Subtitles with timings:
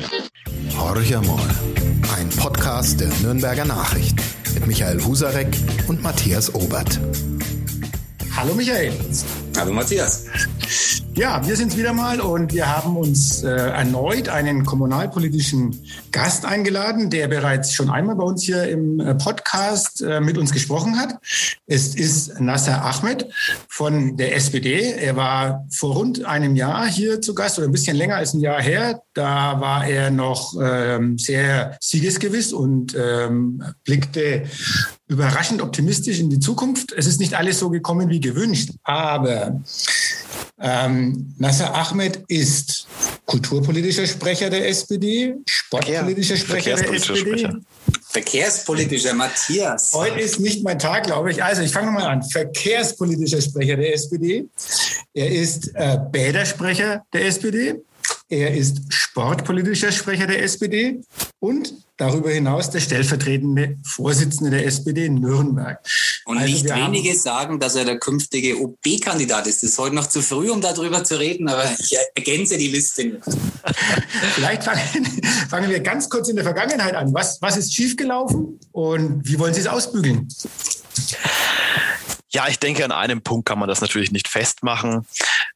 [0.00, 0.78] Nachrichten.
[0.78, 1.48] Horch einmal.
[2.16, 4.20] Ein Podcast der Nürnberger Nachrichten
[4.54, 5.56] mit Michael Husarek
[5.88, 7.00] und Matthias Obert.
[8.36, 8.92] Hallo Michael.
[9.56, 10.26] Hallo Matthias.
[11.16, 15.80] Ja, wir sind wieder mal und wir haben uns äh, erneut einen kommunalpolitischen
[16.12, 20.52] Gast eingeladen, der bereits schon einmal bei uns hier im äh, Podcast äh, mit uns
[20.52, 21.14] gesprochen hat.
[21.66, 23.28] Es ist Nasser Ahmed
[23.66, 24.92] von der SPD.
[24.92, 28.40] Er war vor rund einem Jahr hier zu Gast oder ein bisschen länger als ein
[28.40, 29.00] Jahr her.
[29.14, 34.42] Da war er noch ähm, sehr siegesgewiss und ähm, blickte
[35.08, 36.92] überraschend optimistisch in die Zukunft.
[36.92, 39.62] Es ist nicht alles so gekommen wie gewünscht, aber
[40.60, 42.86] ähm, Nasser Ahmed ist
[43.26, 47.38] kulturpolitischer Sprecher der SPD, sportpolitischer Sprecher der SPD.
[47.38, 47.60] Sprecher.
[48.08, 49.92] Verkehrspolitischer Matthias.
[49.92, 51.44] Heute ist nicht mein Tag, glaube ich.
[51.44, 52.22] Also ich fange nochmal an.
[52.22, 54.48] Verkehrspolitischer Sprecher der SPD.
[55.12, 57.74] Er ist äh, Bädersprecher der SPD.
[58.28, 61.00] Er ist sportpolitischer Sprecher der SPD
[61.40, 65.80] und darüber hinaus der stellvertretende Vorsitzende der SPD in Nürnberg.
[66.24, 69.62] Und also nicht wenige sagen, dass er der künftige OB-Kandidat ist.
[69.62, 73.20] Es ist heute noch zu früh, um darüber zu reden, aber ich ergänze die Liste.
[74.34, 74.80] Vielleicht fangen,
[75.48, 77.14] fangen, wir ganz kurz in der Vergangenheit an.
[77.14, 80.28] Was, was ist schiefgelaufen und wie wollen Sie es ausbügeln?
[82.28, 85.06] Ja, ich denke, an einem Punkt kann man das natürlich nicht festmachen.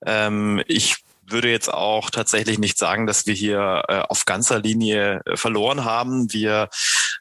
[0.07, 0.97] Ähm, ich
[1.31, 5.85] würde jetzt auch tatsächlich nicht sagen, dass wir hier äh, auf ganzer Linie äh, verloren
[5.85, 6.33] haben.
[6.33, 6.69] Wir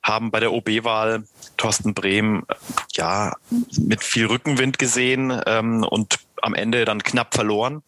[0.03, 1.23] haben bei der OB-Wahl
[1.57, 2.55] Thorsten Brehm äh,
[2.93, 3.35] ja
[3.77, 7.83] mit viel Rückenwind gesehen ähm, und am Ende dann knapp verloren.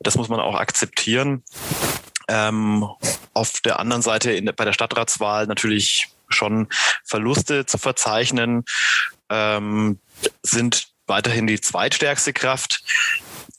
[0.00, 1.42] Das muss man auch akzeptieren.
[2.28, 2.88] Ähm,
[3.32, 6.68] auf der anderen Seite in, bei der Stadtratswahl natürlich schon
[7.04, 8.64] Verluste zu verzeichnen,
[9.28, 9.98] ähm,
[10.42, 12.82] sind weiterhin die zweitstärkste Kraft.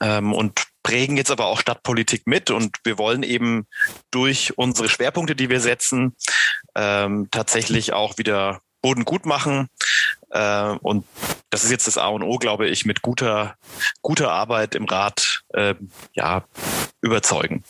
[0.01, 3.65] Ähm, und prägen jetzt aber auch Stadtpolitik mit und wir wollen eben
[4.11, 6.15] durch unsere Schwerpunkte, die wir setzen,
[6.75, 9.67] ähm, tatsächlich auch wieder Boden gut machen.
[10.29, 11.07] Äh, und
[11.49, 13.55] das ist jetzt das A und O, glaube ich, mit guter,
[14.03, 15.73] guter Arbeit im Rat äh,
[16.13, 16.43] ja,
[17.01, 17.63] überzeugen.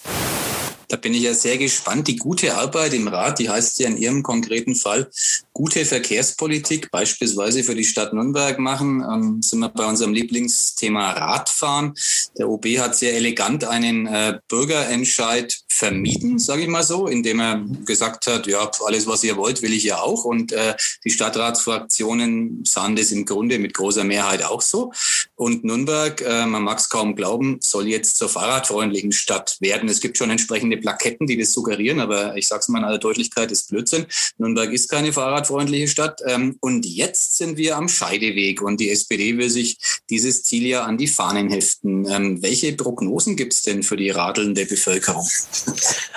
[0.88, 2.08] Da bin ich ja sehr gespannt.
[2.08, 5.10] Die gute Arbeit im Rat, die heißt ja in Ihrem konkreten Fall
[5.56, 9.02] gute Verkehrspolitik, beispielsweise für die Stadt Nürnberg machen.
[9.02, 11.94] Ähm, sind wir bei unserem Lieblingsthema Radfahren.
[12.38, 17.66] Der OB hat sehr elegant einen äh, Bürgerentscheid vermieden, sage ich mal so, indem er
[17.86, 20.26] gesagt hat, ja, alles, was ihr wollt, will ich ja auch.
[20.26, 24.92] Und äh, die Stadtratsfraktionen sahen das im Grunde mit großer Mehrheit auch so.
[25.36, 29.90] Und Nürnberg, äh, man mag es kaum glauben, soll jetzt zur fahrradfreundlichen Stadt werden.
[29.90, 33.00] Es gibt schon entsprechende Plaketten, die das suggerieren, aber ich sage es mal in aller
[33.00, 34.06] Deutlichkeit, ist Blödsinn.
[34.38, 36.22] Nürnberg ist keine fahrradfreundliche Stadt.
[36.26, 39.78] Ähm, und jetzt sind wir am Scheideweg und die SPD will sich
[40.10, 42.10] dieses Ziel ja an die Fahnen heften.
[42.10, 45.28] Ähm, welche Prognosen gibt es denn für die radelnde Bevölkerung?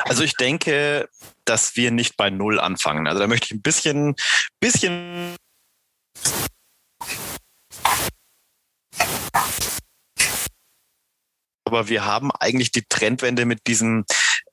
[0.04, 1.08] Also ich denke,
[1.44, 3.06] dass wir nicht bei Null anfangen.
[3.08, 4.14] Also da möchte ich ein bisschen,
[4.60, 5.34] bisschen
[11.68, 14.04] aber wir haben eigentlich die Trendwende mit diesem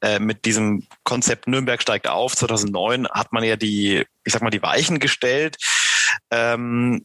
[0.02, 2.36] äh, mit diesem Konzept Nürnberg steigt auf.
[2.36, 5.58] 2009 hat man ja die ich sag mal die Weichen gestellt.
[6.32, 7.04] Ähm,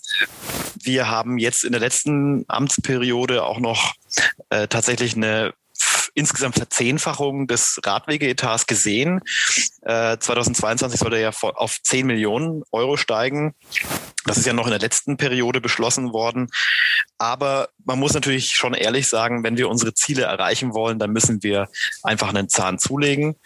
[0.82, 3.94] wir haben jetzt in der letzten Amtsperiode auch noch
[4.49, 5.54] äh, tatsächlich eine
[6.15, 9.21] insgesamt Verzehnfachung des Radwegeetats gesehen.
[9.82, 13.54] Äh, 2022 soll er ja auf 10 Millionen Euro steigen.
[14.25, 16.49] Das ist ja noch in der letzten Periode beschlossen worden.
[17.19, 21.43] Aber man muss natürlich schon ehrlich sagen, wenn wir unsere Ziele erreichen wollen, dann müssen
[21.43, 21.69] wir
[22.03, 23.37] einfach einen Zahn zulegen.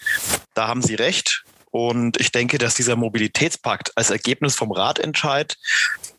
[0.54, 1.44] Da haben Sie recht.
[1.70, 5.56] Und ich denke, dass dieser Mobilitätspakt als Ergebnis vom Ratentscheid,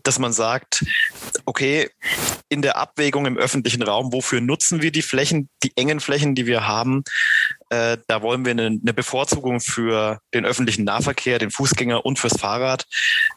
[0.03, 0.85] dass man sagt,
[1.45, 1.89] okay,
[2.50, 6.45] in der Abwägung im öffentlichen Raum, wofür nutzen wir die Flächen, die engen Flächen, die
[6.45, 7.03] wir haben,
[7.69, 12.39] äh, da wollen wir eine, eine, Bevorzugung für den öffentlichen Nahverkehr, den Fußgänger und fürs
[12.39, 12.85] Fahrrad.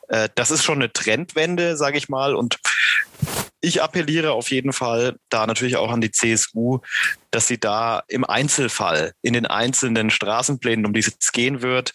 [0.08, 2.34] Äh, das ist schon eine Trendwende, sage ich mal.
[2.34, 2.58] Und
[3.60, 6.80] ich appelliere auf jeden Fall da natürlich auch an die CSU,
[7.30, 11.94] dass sie da im Einzelfall in den einzelnen Straßenplänen, um die es gehen wird,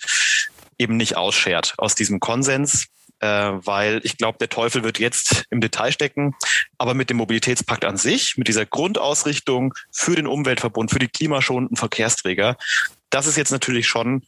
[0.78, 2.88] eben nicht ausschert aus diesem Konsens,
[3.24, 6.36] äh, weil ich glaube, der Teufel wird jetzt im Detail stecken.
[6.78, 11.78] Aber mit dem Mobilitätspakt an sich, mit dieser Grundausrichtung für den Umweltverbund, für die klimaschonenden
[11.78, 12.58] Verkehrsträger,
[13.10, 14.24] das ist jetzt natürlich schon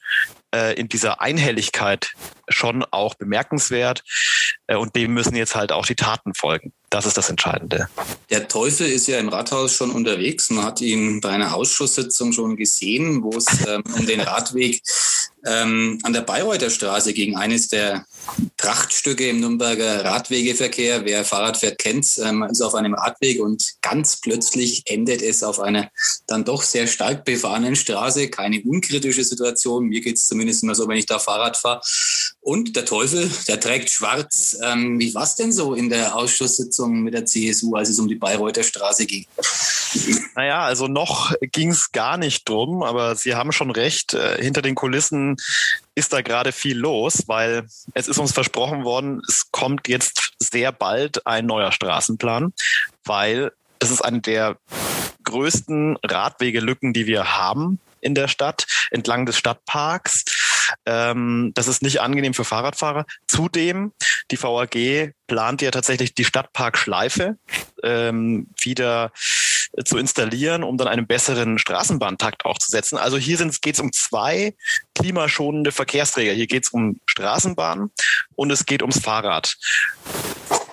[0.53, 2.11] äh, in dieser Einhelligkeit
[2.47, 4.03] schon auch bemerkenswert.
[4.67, 6.71] Äh, und dem müssen jetzt halt auch die Taten folgen.
[6.89, 7.89] Das ist das Entscheidende.
[8.29, 10.49] Der Teufel ist ja im Rathaus schon unterwegs.
[10.51, 14.81] Man hat ihn bei einer Ausschusssitzung schon gesehen, wo es ähm, um den Radweg
[15.45, 18.05] ähm, an der Bayreuther Straße gegen eines der
[18.57, 21.05] Prachtstücke im Nürnberger Radwegeverkehr.
[21.05, 25.59] Wer Fahrrad fährt, kennt ähm, ist auf einem Radweg und ganz plötzlich endet es auf
[25.59, 25.89] einer
[26.27, 28.29] dann doch sehr stark befahrenen Straße.
[28.29, 29.85] Keine unkritische Situation.
[29.87, 31.81] Mir geht es zumindest immer so, wenn ich da Fahrrad fahre.
[32.41, 34.57] Und der Teufel, der trägt schwarz.
[34.63, 38.07] Ähm, wie war es denn so in der Ausschusssitzung mit der CSU, als es um
[38.07, 39.25] die Bayreuther Straße ging?
[40.35, 44.13] Naja, also noch ging es gar nicht drum, aber Sie haben schon recht.
[44.13, 45.37] Äh, hinter den Kulissen
[45.95, 50.71] ist da gerade viel los, weil es ist uns versprochen worden, es kommt jetzt sehr
[50.71, 52.53] bald ein neuer Straßenplan,
[53.05, 54.57] weil es ist eine der
[55.23, 60.25] größten Radwegelücken, die wir haben in der Stadt, entlang des Stadtparks.
[60.85, 63.05] Ähm, das ist nicht angenehm für Fahrradfahrer.
[63.27, 63.93] Zudem,
[64.31, 67.37] die VAG plant ja tatsächlich die Stadtparkschleife
[67.83, 69.11] ähm, wieder
[69.83, 72.97] zu installieren, um dann einen besseren Straßenbahntakt auch zu setzen.
[72.97, 74.55] Also hier geht es um zwei
[74.93, 76.33] klimaschonende Verkehrsträger.
[76.33, 77.91] Hier geht es um Straßenbahn
[78.35, 79.55] und es geht ums Fahrrad.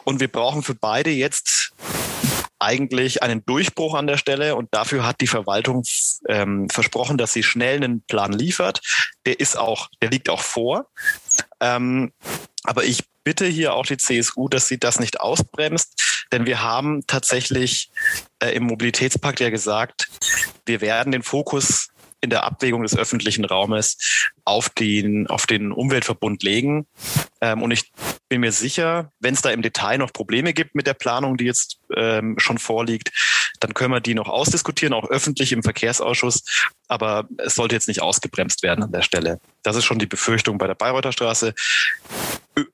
[0.04, 1.72] Und wir brauchen für beide jetzt
[2.62, 5.82] eigentlich einen Durchbruch an der Stelle und dafür hat die Verwaltung
[6.28, 8.80] ähm, versprochen, dass sie schnell einen Plan liefert.
[9.26, 10.86] Der ist auch, der liegt auch vor.
[11.60, 12.12] Ähm,
[12.64, 17.06] aber ich bitte hier auch die CSU, dass sie das nicht ausbremst, denn wir haben
[17.06, 17.90] tatsächlich
[18.40, 20.08] äh, im Mobilitätspakt ja gesagt,
[20.66, 21.88] wir werden den Fokus
[22.22, 23.98] in der Abwägung des öffentlichen Raumes
[24.44, 26.86] auf den, auf den Umweltverbund legen.
[27.40, 27.92] Ähm, und ich
[28.28, 31.44] bin mir sicher, wenn es da im Detail noch Probleme gibt mit der Planung, die
[31.44, 33.10] jetzt ähm, schon vorliegt,
[33.58, 36.44] dann können wir die noch ausdiskutieren, auch öffentlich im Verkehrsausschuss.
[36.86, 39.40] Aber es sollte jetzt nicht ausgebremst werden an der Stelle.
[39.62, 41.54] Das ist schon die Befürchtung bei der Bayreuther Straße.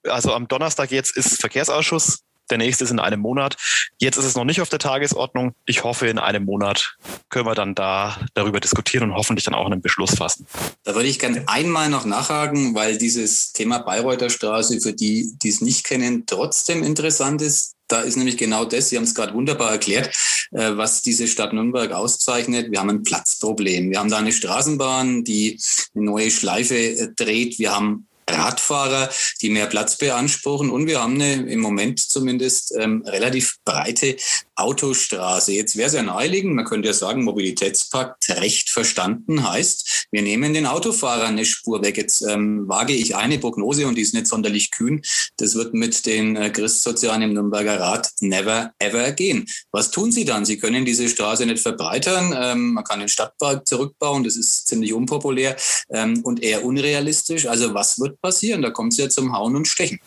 [0.08, 2.22] Also am Donnerstag jetzt ist Verkehrsausschuss.
[2.50, 3.56] Der nächste ist in einem Monat.
[3.98, 5.54] Jetzt ist es noch nicht auf der Tagesordnung.
[5.66, 6.96] Ich hoffe, in einem Monat
[7.28, 10.46] können wir dann da darüber diskutieren und hoffentlich dann auch einen Beschluss fassen.
[10.84, 15.48] Da würde ich gerne einmal noch nachhaken, weil dieses Thema Bayreuther Straße für die, die
[15.48, 17.74] es nicht kennen, trotzdem interessant ist.
[17.86, 20.08] Da ist nämlich genau das, Sie haben es gerade wunderbar erklärt,
[20.52, 22.70] äh, was diese Stadt Nürnberg auszeichnet.
[22.70, 23.90] Wir haben ein Platzproblem.
[23.90, 25.58] Wir haben da eine Straßenbahn, die
[25.94, 27.58] eine neue Schleife äh, dreht.
[27.58, 29.10] Wir haben Radfahrer,
[29.40, 30.70] die mehr Platz beanspruchen.
[30.70, 34.16] Und wir haben eine im Moment zumindest ähm, relativ breite
[34.58, 35.52] Autostraße.
[35.52, 40.54] Jetzt wäre es ja naheliegend, man könnte ja sagen, Mobilitätspakt recht verstanden heißt, wir nehmen
[40.54, 41.96] den Autofahrern eine Spur weg.
[41.96, 45.02] Jetzt ähm, wage ich eine Prognose und die ist nicht sonderlich kühn.
[45.36, 49.46] Das wird mit den äh, Christsozialen im Nürnberger Rat never ever gehen.
[49.72, 50.44] Was tun Sie dann?
[50.44, 52.34] Sie können diese Straße nicht verbreitern.
[52.36, 54.24] Ähm, man kann den Stadtpark zurückbauen.
[54.24, 55.56] Das ist ziemlich unpopulär
[55.90, 57.46] ähm, und eher unrealistisch.
[57.46, 58.62] Also was wird passieren?
[58.62, 60.00] Da kommt es ja zum Hauen und Stechen.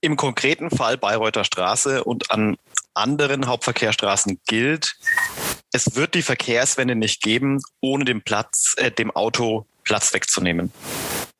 [0.00, 2.56] Im konkreten Fall Bayreuther Straße und an
[2.94, 4.96] anderen Hauptverkehrsstraßen gilt,
[5.72, 10.72] es wird die Verkehrswende nicht geben, ohne dem Platz, äh, dem Auto Platz wegzunehmen.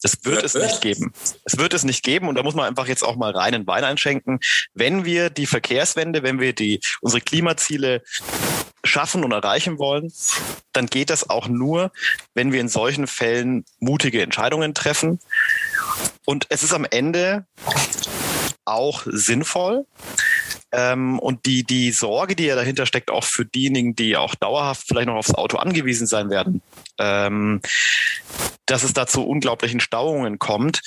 [0.02, 1.12] Das wird es nicht geben.
[1.44, 3.84] Es wird es nicht geben und da muss man einfach jetzt auch mal reinen Wein
[3.84, 4.40] einschenken.
[4.72, 8.02] Wenn wir die Verkehrswende, wenn wir die, unsere Klimaziele
[8.82, 10.10] schaffen und erreichen wollen,
[10.72, 11.92] dann geht das auch nur,
[12.34, 15.20] wenn wir in solchen Fällen mutige Entscheidungen treffen.
[16.24, 17.46] Und es ist am Ende
[18.64, 19.86] auch sinnvoll.
[20.72, 24.84] Ähm, und die, die Sorge, die ja dahinter steckt, auch für diejenigen, die auch dauerhaft
[24.86, 26.62] vielleicht noch aufs Auto angewiesen sein werden,
[26.98, 27.60] ähm,
[28.66, 30.80] dass es da zu unglaublichen Stauungen kommt,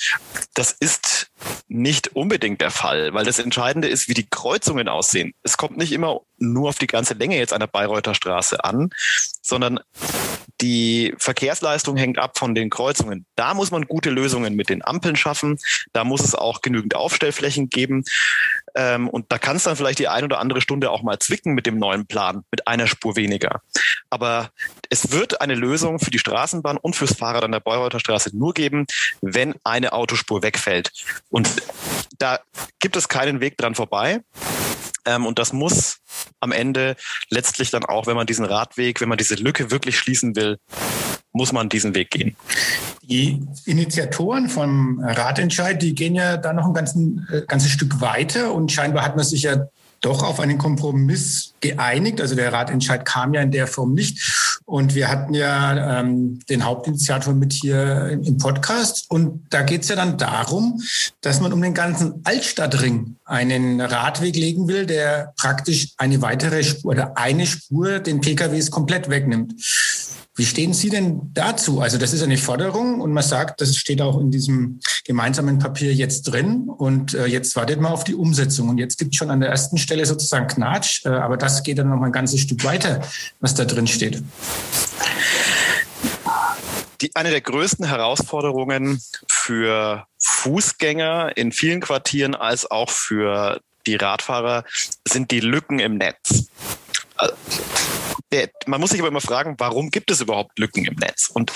[0.54, 1.30] das ist
[1.68, 5.34] nicht unbedingt der Fall, weil das Entscheidende ist, wie die Kreuzungen aussehen.
[5.42, 8.90] Es kommt nicht immer nur auf die ganze Länge jetzt einer Bayreuther Straße an,
[9.42, 9.80] sondern
[10.64, 13.26] die Verkehrsleistung hängt ab von den Kreuzungen.
[13.36, 15.58] Da muss man gute Lösungen mit den Ampeln schaffen.
[15.92, 18.04] Da muss es auch genügend Aufstellflächen geben.
[18.74, 21.52] Ähm, und da kann es dann vielleicht die ein oder andere Stunde auch mal zwicken
[21.52, 23.60] mit dem neuen Plan, mit einer Spur weniger.
[24.08, 24.52] Aber
[24.88, 28.54] es wird eine Lösung für die Straßenbahn und fürs Fahrrad an der Bayreuther Straße nur
[28.54, 28.86] geben,
[29.20, 30.92] wenn eine Autospur wegfällt.
[31.28, 31.46] Und
[32.16, 32.40] da
[32.80, 34.22] gibt es keinen Weg dran vorbei.
[35.06, 35.98] Ähm, und das muss
[36.40, 36.96] am Ende
[37.30, 40.58] letztlich dann auch, wenn man diesen Radweg, wenn man diese Lücke wirklich schließen will,
[41.32, 42.36] muss man diesen Weg gehen.
[43.02, 48.52] Die Initiatoren vom Ratentscheid, die gehen ja da noch ein ganzen, äh, ganzes Stück weiter
[48.54, 49.66] und scheinbar hat man sich ja
[50.00, 52.20] doch auf einen Kompromiss geeinigt.
[52.20, 54.53] Also der Ratentscheid kam ja in der Form nicht.
[54.66, 59.04] Und wir hatten ja ähm, den Hauptinitiator mit hier im Podcast.
[59.10, 60.80] Und da geht es ja dann darum,
[61.20, 66.92] dass man um den ganzen Altstadtring einen Radweg legen will, der praktisch eine weitere Spur
[66.92, 69.54] oder eine Spur den PKWs komplett wegnimmt.
[70.36, 71.80] Wie stehen Sie denn dazu?
[71.80, 75.94] Also das ist eine Forderung und man sagt, das steht auch in diesem gemeinsamen Papier
[75.94, 79.30] jetzt drin und äh, jetzt wartet man auf die Umsetzung und jetzt gibt es schon
[79.30, 82.40] an der ersten Stelle sozusagen Knatsch, äh, aber das geht dann noch mal ein ganzes
[82.40, 83.02] Stück weiter,
[83.40, 84.22] was da drin steht.
[87.00, 94.64] die, eine der größten Herausforderungen für Fußgänger in vielen Quartieren als auch für die Radfahrer
[95.06, 96.48] sind die Lücken im Netz.
[98.66, 101.30] Man muss sich aber immer fragen, warum gibt es überhaupt Lücken im Netz?
[101.32, 101.52] Und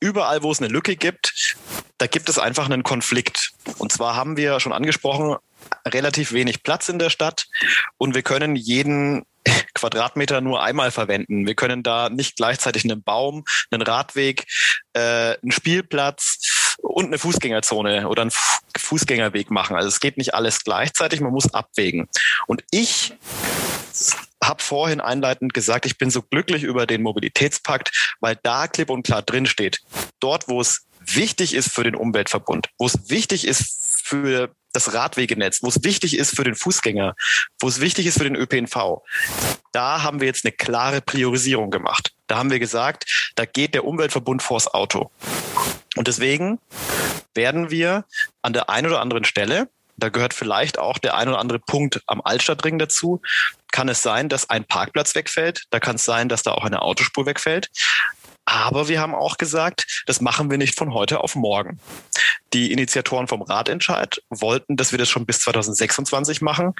[0.00, 1.56] überall, wo es eine Lücke gibt,
[1.98, 3.52] da gibt es einfach einen Konflikt.
[3.78, 5.36] Und zwar haben wir schon angesprochen,
[5.86, 7.46] relativ wenig Platz in der Stadt
[7.96, 9.24] und wir können jeden
[9.74, 11.46] Quadratmeter nur einmal verwenden.
[11.46, 14.46] Wir können da nicht gleichzeitig einen Baum, einen Radweg,
[14.92, 18.32] äh, einen Spielplatz und eine Fußgängerzone oder einen
[18.76, 19.76] Fußgängerweg machen.
[19.76, 22.08] Also es geht nicht alles gleichzeitig, man muss abwägen.
[22.46, 23.14] Und ich
[24.50, 29.04] habe vorhin einleitend gesagt, ich bin so glücklich über den Mobilitätspakt, weil da klipp und
[29.04, 29.80] klar drin steht,
[30.20, 35.62] dort, wo es wichtig ist für den Umweltverbund, wo es wichtig ist für das Radwegenetz,
[35.62, 37.14] wo es wichtig ist für den Fußgänger,
[37.60, 39.02] wo es wichtig ist für den ÖPNV,
[39.72, 42.12] da haben wir jetzt eine klare Priorisierung gemacht.
[42.26, 45.10] Da haben wir gesagt, da geht der Umweltverbund vors Auto.
[45.96, 46.60] Und deswegen
[47.34, 48.04] werden wir
[48.42, 49.68] an der einen oder anderen Stelle,
[50.00, 53.20] da gehört vielleicht auch der ein oder andere Punkt am Altstadtring dazu,
[53.72, 56.82] kann es sein, dass ein Parkplatz wegfällt, da kann es sein, dass da auch eine
[56.82, 57.70] Autospur wegfällt.
[58.44, 61.78] Aber wir haben auch gesagt, das machen wir nicht von heute auf morgen.
[62.52, 66.74] Die Initiatoren vom Ratentscheid wollten, dass wir das schon bis 2026 machen.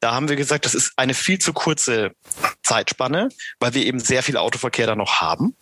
[0.00, 2.12] Da haben wir gesagt, das ist eine viel zu kurze
[2.64, 3.28] Zeitspanne,
[3.60, 5.56] weil wir eben sehr viel Autoverkehr da noch haben.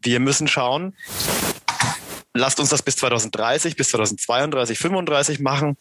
[0.00, 0.96] Wir müssen schauen,
[2.38, 5.76] lasst uns das bis 2030, bis 2032, 35 machen,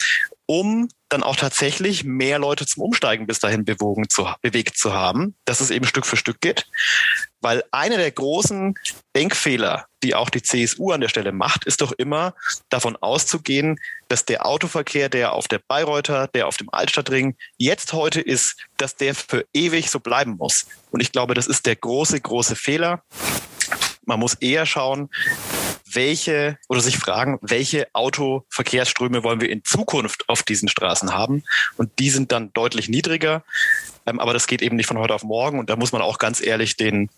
[0.45, 5.35] um dann auch tatsächlich mehr Leute zum Umsteigen bis dahin bewogen zu, bewegt zu haben,
[5.45, 6.67] dass es eben Stück für Stück geht.
[7.41, 8.75] Weil einer der großen
[9.15, 12.33] Denkfehler, die auch die CSU an der Stelle macht, ist doch immer
[12.69, 18.21] davon auszugehen, dass der Autoverkehr, der auf der Bayreuther, der auf dem Altstadtring jetzt heute
[18.21, 20.67] ist, dass der für ewig so bleiben muss.
[20.91, 23.03] Und ich glaube, das ist der große, große Fehler.
[24.05, 25.09] Man muss eher schauen,
[25.91, 31.43] welche oder sich fragen, welche Autoverkehrsströme wollen wir in Zukunft auf diesen Straßen haben.
[31.77, 33.43] Und die sind dann deutlich niedriger.
[34.05, 35.59] Ähm, aber das geht eben nicht von heute auf morgen.
[35.59, 37.09] Und da muss man auch ganz ehrlich den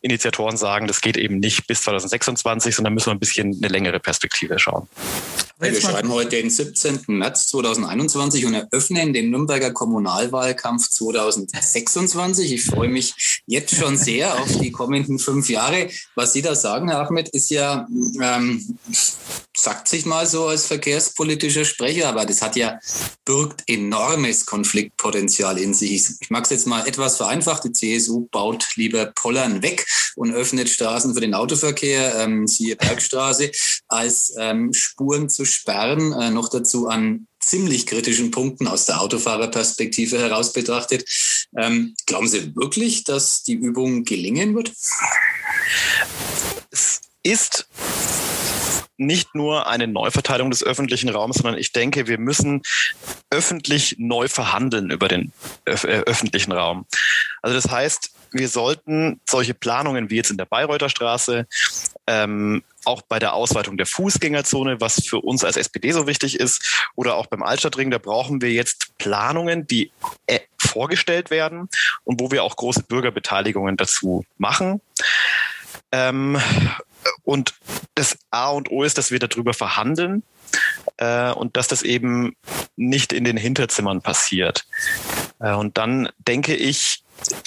[0.00, 4.00] Initiatoren sagen, das geht eben nicht bis 2026, sondern müssen wir ein bisschen eine längere
[4.00, 4.88] Perspektive schauen.
[5.60, 7.00] Wir schreiben heute den 17.
[7.08, 12.54] März 2021 und eröffnen den Nürnberger Kommunalwahlkampf 2026.
[12.54, 15.90] Ich freue mich jetzt schon sehr auf die kommenden fünf Jahre.
[16.14, 17.86] Was Sie da sagen, Herr Ahmed, ist ja,
[18.22, 18.78] ähm,
[19.54, 22.78] sagt sich mal so als verkehrspolitischer Sprecher, aber das hat ja,
[23.26, 25.92] birgt enormes Konfliktpotenzial in sich.
[26.20, 27.64] Ich, mag es jetzt mal etwas vereinfacht.
[27.64, 29.86] Die CSU baut lieber Pollern weg
[30.16, 33.50] und öffnet Straßen für den Autoverkehr, ähm, siehe Bergstraße,
[33.88, 40.18] als ähm, Spuren zu sperren, äh, noch dazu an ziemlich kritischen Punkten aus der Autofahrerperspektive
[40.18, 41.08] heraus betrachtet.
[41.56, 44.72] Ähm, glauben Sie wirklich, dass die Übung gelingen wird?
[46.70, 47.66] Es ist
[49.00, 52.62] nicht nur eine Neuverteilung des öffentlichen Raums, sondern ich denke, wir müssen
[53.30, 55.32] öffentlich neu verhandeln über den
[55.66, 56.86] öf äh, öffentlichen Raum.
[57.40, 61.46] Also das heißt, wir sollten solche Planungen wie jetzt in der Bayreuther Straße,
[62.06, 66.88] ähm, auch bei der Ausweitung der Fußgängerzone, was für uns als SPD so wichtig ist,
[66.94, 69.90] oder auch beim Altstadtring, da brauchen wir jetzt Planungen, die
[70.26, 71.68] äh, vorgestellt werden
[72.04, 74.80] und wo wir auch große Bürgerbeteiligungen dazu machen.
[75.92, 76.40] Ähm,
[77.24, 77.54] und
[77.94, 80.22] das A und O ist, dass wir darüber verhandeln
[80.98, 82.36] äh, und dass das eben
[82.76, 84.66] nicht in den Hinterzimmern passiert.
[85.40, 87.02] Äh, und dann denke ich,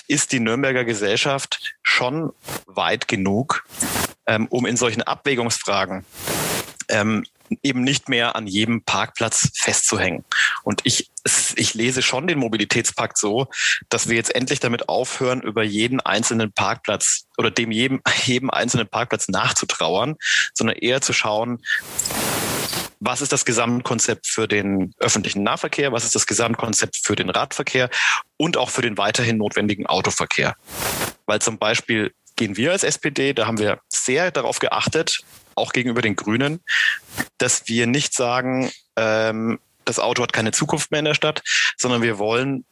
[0.07, 2.31] ist die Nürnberger Gesellschaft schon
[2.67, 3.65] weit genug,
[4.27, 6.05] ähm, um in solchen Abwägungsfragen
[6.89, 7.25] ähm,
[7.61, 10.23] eben nicht mehr an jedem Parkplatz festzuhängen.
[10.63, 11.11] Und ich,
[11.55, 13.47] ich lese schon den Mobilitätspakt so,
[13.89, 18.87] dass wir jetzt endlich damit aufhören, über jeden einzelnen Parkplatz oder dem jedem, jedem einzelnen
[18.87, 20.15] Parkplatz nachzutrauern,
[20.53, 21.61] sondern eher zu schauen,
[23.05, 27.89] was ist das Gesamtkonzept für den öffentlichen Nahverkehr, was ist das Gesamtkonzept für den Radverkehr
[28.37, 30.55] und auch für den weiterhin notwendigen Autoverkehr.
[31.25, 35.19] Weil zum Beispiel gehen wir als SPD, da haben wir sehr darauf geachtet,
[35.55, 36.61] auch gegenüber den Grünen,
[37.37, 41.41] dass wir nicht sagen, ähm, das Auto hat keine Zukunft mehr in der Stadt,
[41.77, 42.65] sondern wir wollen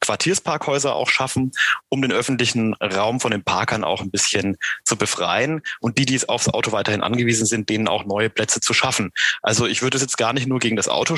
[0.00, 1.52] Quartiersparkhäuser auch schaffen,
[1.88, 6.28] um den öffentlichen Raum von den Parkern auch ein bisschen zu befreien und die, die
[6.28, 9.12] aufs Auto weiterhin angewiesen sind, denen auch neue Plätze zu schaffen.
[9.42, 11.16] Also ich würde es jetzt gar nicht nur gegen das Auto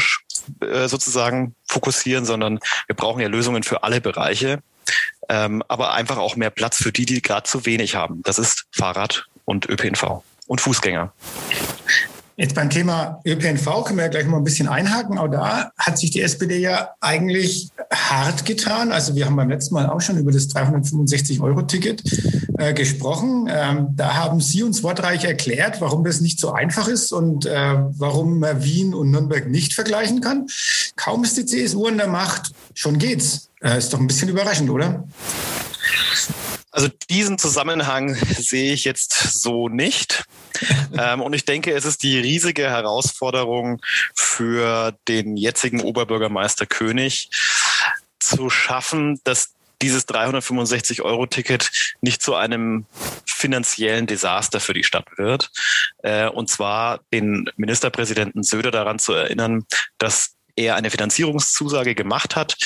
[0.60, 4.62] äh, sozusagen fokussieren, sondern wir brauchen ja Lösungen für alle Bereiche,
[5.28, 8.22] ähm, aber einfach auch mehr Platz für die, die gerade zu wenig haben.
[8.24, 11.12] Das ist Fahrrad und ÖPNV und Fußgänger.
[12.42, 15.16] Jetzt beim Thema ÖPNV können wir ja gleich mal ein bisschen einhaken.
[15.16, 18.90] Auch da hat sich die SPD ja eigentlich hart getan.
[18.90, 22.02] Also wir haben beim letzten Mal auch schon über das 365-Euro-Ticket
[22.58, 23.48] äh, gesprochen.
[23.48, 27.76] Ähm, da haben Sie uns wortreich erklärt, warum das nicht so einfach ist und äh,
[27.90, 30.48] warum man Wien und Nürnberg nicht vergleichen kann.
[30.96, 33.50] Kaum ist die CSU an der Macht, schon geht's.
[33.60, 35.04] Äh, ist doch ein bisschen überraschend, oder?
[36.72, 40.24] Also diesen Zusammenhang sehe ich jetzt so nicht.
[40.98, 43.80] ähm, und ich denke, es ist die riesige Herausforderung
[44.14, 47.30] für den jetzigen Oberbürgermeister König
[48.18, 49.52] zu schaffen, dass
[49.82, 52.86] dieses 365-Euro-Ticket nicht zu einem
[53.26, 55.50] finanziellen Desaster für die Stadt wird.
[56.02, 59.66] Äh, und zwar den Ministerpräsidenten Söder daran zu erinnern,
[59.98, 62.56] dass er eine Finanzierungszusage gemacht hat,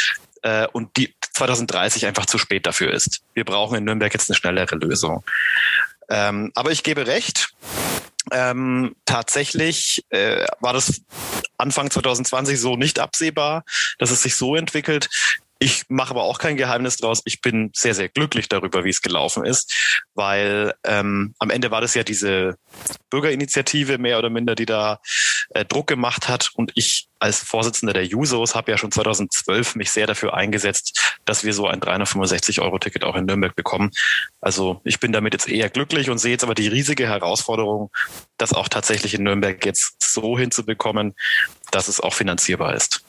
[0.43, 3.23] äh, und die 2030 einfach zu spät dafür ist.
[3.35, 5.25] Wir brauchen in Nürnberg jetzt eine schnellere Lösung.
[6.09, 7.55] Ähm, aber ich gebe recht.
[8.33, 11.03] Ähm, tatsächlich äh, war das
[11.59, 13.65] Anfang 2020 so nicht absehbar,
[13.99, 15.09] dass es sich so entwickelt.
[15.59, 17.23] Ich mache aber auch kein Geheimnis draus.
[17.25, 19.73] Ich bin sehr, sehr glücklich darüber, wie es gelaufen ist,
[20.15, 22.59] weil ähm, am Ende war das ja diese
[23.09, 25.01] Bürgerinitiative mehr oder minder, die da
[25.51, 26.51] äh, Druck gemacht hat.
[26.55, 31.43] Und ich als Vorsitzender der Jusos habe ja schon 2012 mich sehr dafür eingesetzt, dass
[31.43, 33.91] wir so ein 365-Euro-Ticket auch in Nürnberg bekommen.
[34.43, 37.91] Also ich bin damit jetzt eher glücklich und sehe jetzt aber die riesige Herausforderung,
[38.37, 41.15] das auch tatsächlich in Nürnberg jetzt so hinzubekommen,
[41.71, 43.03] dass es auch finanzierbar ist.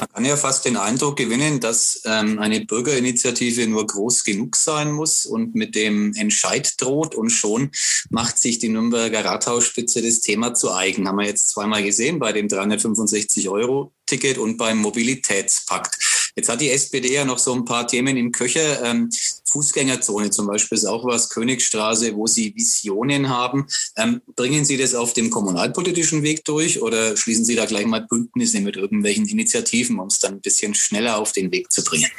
[0.00, 4.92] Man kann ja fast den Eindruck gewinnen, dass ähm, eine Bürgerinitiative nur groß genug sein
[4.92, 7.70] muss und mit dem Entscheid droht und schon
[8.08, 11.06] macht sich die Nürnberger Rathausspitze das Thema zu eigen.
[11.06, 15.96] Haben wir jetzt zweimal gesehen bei dem 365 Euro Ticket und beim Mobilitätspakt.
[16.40, 18.82] Jetzt hat die SPD ja noch so ein paar Themen im Köcher.
[18.82, 19.10] Ähm,
[19.44, 23.66] Fußgängerzone zum Beispiel ist auch was, Königstraße, wo Sie Visionen haben.
[23.98, 28.00] Ähm, bringen Sie das auf dem kommunalpolitischen Weg durch oder schließen Sie da gleich mal
[28.00, 32.10] Bündnisse mit irgendwelchen Initiativen, um es dann ein bisschen schneller auf den Weg zu bringen?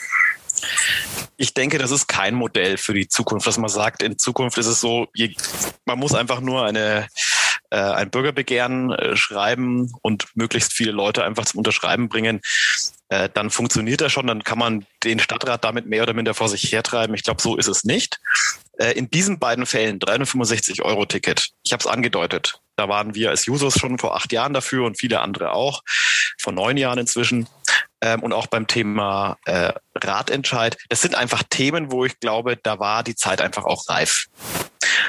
[1.37, 4.67] Ich denke, das ist kein Modell für die Zukunft, dass man sagt, in Zukunft ist
[4.67, 5.07] es so,
[5.85, 7.07] man muss einfach nur eine
[7.71, 12.41] äh, ein Bürgerbegehren äh, schreiben und möglichst viele Leute einfach zum Unterschreiben bringen.
[13.11, 16.47] Äh, dann funktioniert das schon, dann kann man den Stadtrat damit mehr oder minder vor
[16.47, 17.13] sich hertreiben.
[17.13, 18.21] Ich glaube, so ist es nicht.
[18.79, 23.29] Äh, in diesen beiden Fällen, 365 Euro Ticket, ich habe es angedeutet, da waren wir
[23.29, 25.83] als Users schon vor acht Jahren dafür und viele andere auch,
[26.39, 27.47] vor neun Jahren inzwischen.
[27.99, 30.77] Ähm, und auch beim Thema äh, Ratentscheid.
[30.87, 34.27] Das sind einfach Themen, wo ich glaube, da war die Zeit einfach auch reif.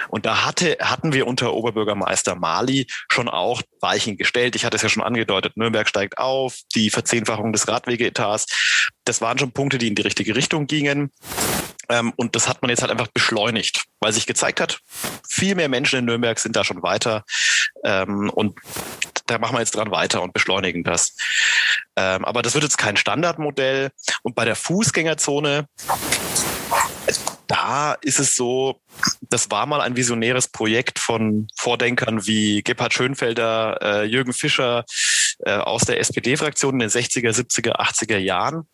[0.08, 4.56] Und da hatte, hatten wir unter Oberbürgermeister Mali schon auch Weichen gestellt.
[4.56, 8.46] Ich hatte es ja schon angedeutet, Nürnberg steigt auf, die Verzehnfachung des Radwegeetats.
[9.04, 11.10] Das waren schon Punkte, die in die richtige Richtung gingen.
[11.88, 14.80] Ähm, und das hat man jetzt halt einfach beschleunigt, weil sich gezeigt hat,
[15.28, 17.24] viel mehr Menschen in Nürnberg sind da schon weiter.
[17.84, 18.58] Ähm, und
[19.26, 21.16] da machen wir jetzt dran weiter und beschleunigen das.
[21.96, 23.90] Ähm, aber das wird jetzt kein Standardmodell.
[24.22, 25.66] Und bei der Fußgängerzone,
[27.52, 28.80] da ist es so,
[29.28, 34.86] das war mal ein visionäres Projekt von Vordenkern wie Gebhard Schönfelder, äh, Jürgen Fischer
[35.40, 38.66] äh, aus der SPD-Fraktion in den 60er, 70er, 80er Jahren.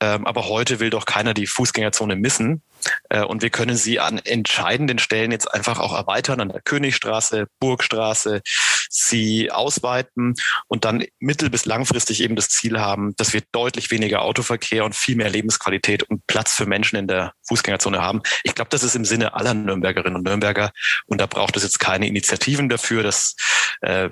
[0.00, 2.62] Ähm, aber heute will doch keiner die Fußgängerzone missen.
[3.08, 7.46] Äh, und wir können sie an entscheidenden Stellen jetzt einfach auch erweitern, an der Königstraße,
[7.60, 8.42] Burgstraße,
[8.88, 10.34] sie ausweiten
[10.66, 14.94] und dann mittel- bis langfristig eben das Ziel haben, dass wir deutlich weniger Autoverkehr und
[14.94, 18.22] viel mehr Lebensqualität und Platz für Menschen in der Fußgängerzone haben.
[18.44, 20.72] Ich glaube, das ist im Sinne aller Nürnbergerinnen und Nürnberger
[21.06, 23.02] und da braucht es jetzt keine Initiativen dafür.
[23.02, 23.36] Dass,
[23.80, 24.10] äh,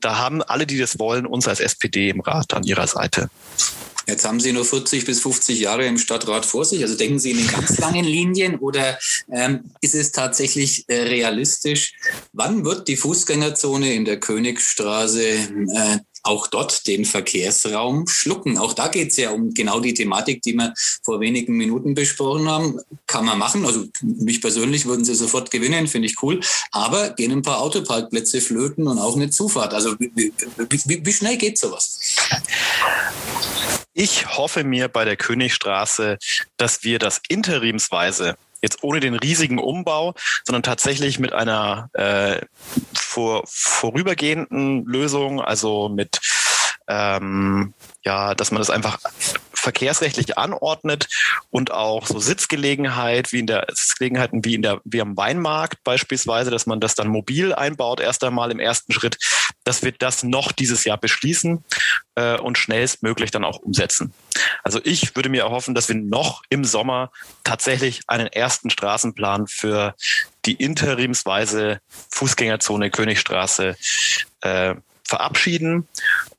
[0.00, 3.30] da haben alle, die das wollen, uns als SPD im Rat an ihrer Seite.
[4.08, 6.80] Jetzt haben Sie nur 40 bis 50 Jahre im Stadtrat vor sich.
[6.82, 8.98] Also denken Sie in den ganz langen Linien oder
[9.30, 11.92] ähm, ist es tatsächlich äh, realistisch?
[12.32, 18.58] Wann wird die Fußgängerzone in der Königstraße äh, auch dort den Verkehrsraum schlucken.
[18.58, 22.48] Auch da geht es ja um genau die Thematik, die wir vor wenigen Minuten besprochen
[22.48, 22.80] haben.
[23.06, 23.64] Kann man machen.
[23.64, 26.40] Also mich persönlich würden sie sofort gewinnen, finde ich cool.
[26.70, 29.72] Aber gehen ein paar Autoparkplätze flöten und auch eine Zufahrt.
[29.74, 31.98] Also wie, wie, wie schnell geht sowas?
[33.94, 36.18] Ich hoffe mir bei der Königstraße,
[36.56, 42.40] dass wir das interimsweise jetzt ohne den riesigen Umbau, sondern tatsächlich mit einer äh,
[42.94, 46.20] vor, vorübergehenden Lösung, also mit
[46.88, 48.98] ähm, ja, dass man das einfach
[49.52, 51.08] verkehrsrechtlich anordnet
[51.50, 56.50] und auch so Sitzgelegenheit wie in der Sitzgelegenheiten wie in der wie am Weinmarkt beispielsweise,
[56.50, 59.18] dass man das dann mobil einbaut erst einmal im ersten Schritt,
[59.68, 61.62] dass wir das noch dieses Jahr beschließen
[62.14, 64.14] äh, und schnellstmöglich dann auch umsetzen.
[64.64, 67.12] Also ich würde mir erhoffen, dass wir noch im Sommer
[67.44, 69.94] tatsächlich einen ersten Straßenplan für
[70.46, 73.76] die interimsweise Fußgängerzone Königstraße
[74.40, 75.86] äh, verabschieden.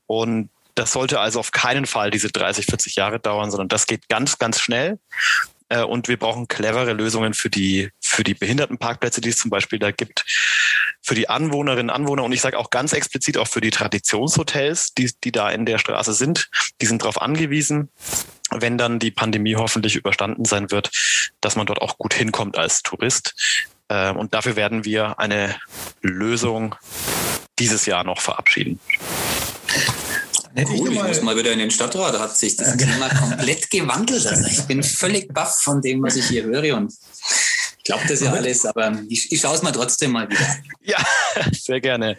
[0.08, 4.08] Und das sollte also auf keinen Fall diese 30, 40 Jahre dauern, sondern das geht
[4.08, 4.98] ganz, ganz schnell.
[5.70, 9.78] Äh, und wir brauchen clevere Lösungen für die, für die Behindertenparkplätze, die es zum Beispiel
[9.78, 10.24] da gibt,
[11.00, 14.92] für die Anwohnerinnen und Anwohner und ich sage auch ganz explizit auch für die Traditionshotels,
[14.94, 16.50] die, die da in der Straße sind.
[16.80, 17.88] Die sind darauf angewiesen,
[18.50, 20.90] wenn dann die Pandemie hoffentlich überstanden sein wird,
[21.40, 23.34] dass man dort auch gut hinkommt als Tourist.
[23.88, 25.56] Äh, und dafür werden wir eine
[26.02, 26.74] Lösung
[27.58, 28.80] dieses Jahr noch verabschieden.
[30.56, 32.14] Cool, ich, ich muss mal wieder in den Stadtrat.
[32.14, 34.26] Da hat sich das Thema komplett gewandelt.
[34.26, 36.92] Also ich bin völlig baff von dem, was ich hier höre und
[37.80, 40.44] ich glaube das ja alles, aber ich, ich schaue es mal trotzdem mal wieder.
[40.82, 40.98] Ja,
[41.52, 42.14] sehr gerne.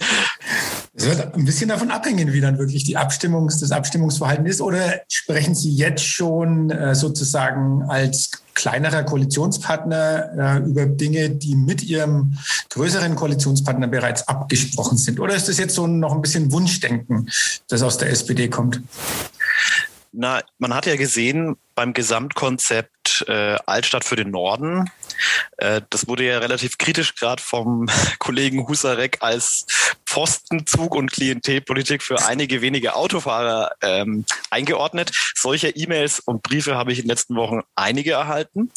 [0.96, 4.60] Es wird ein bisschen davon abhängen, wie dann wirklich die Abstimmungs-, das Abstimmungsverhalten ist.
[4.60, 11.84] Oder sprechen Sie jetzt schon äh, sozusagen als kleinerer Koalitionspartner äh, über Dinge, die mit
[11.84, 12.38] Ihrem
[12.70, 15.20] größeren Koalitionspartner bereits abgesprochen sind?
[15.20, 17.30] Oder ist das jetzt so noch ein bisschen Wunschdenken,
[17.68, 18.82] das aus der SPD kommt?
[20.14, 24.90] Na, man hat ja gesehen beim Gesamtkonzept äh, Altstadt für den Norden,
[25.58, 27.88] äh, das wurde ja relativ kritisch gerade vom
[28.20, 29.66] Kollegen Husarek als
[30.06, 35.12] Pfostenzug und Klientelpolitik für einige wenige Autofahrer ähm, eingeordnet.
[35.36, 38.72] Solche E-Mails und Briefe habe ich in den letzten Wochen einige erhalten.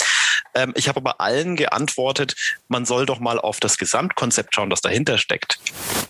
[0.55, 2.37] Ähm, ich habe aber allen geantwortet,
[2.68, 5.59] man soll doch mal auf das Gesamtkonzept schauen, das dahinter steckt.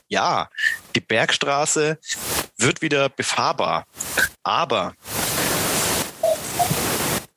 [0.09, 0.51] Ja,
[0.95, 1.99] die Bergstraße
[2.57, 3.87] wird wieder befahrbar,
[4.43, 4.95] aber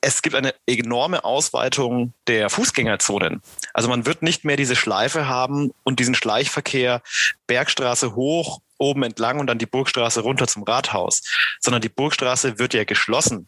[0.02, 3.42] es gibt eine enorme Ausweitung der Fußgängerzonen.
[3.74, 7.02] Also man wird nicht mehr diese Schleife haben und diesen Schleichverkehr
[7.48, 11.24] Bergstraße hoch, oben entlang und dann die Burgstraße runter zum Rathaus,
[11.60, 13.48] sondern die Burgstraße wird ja geschlossen.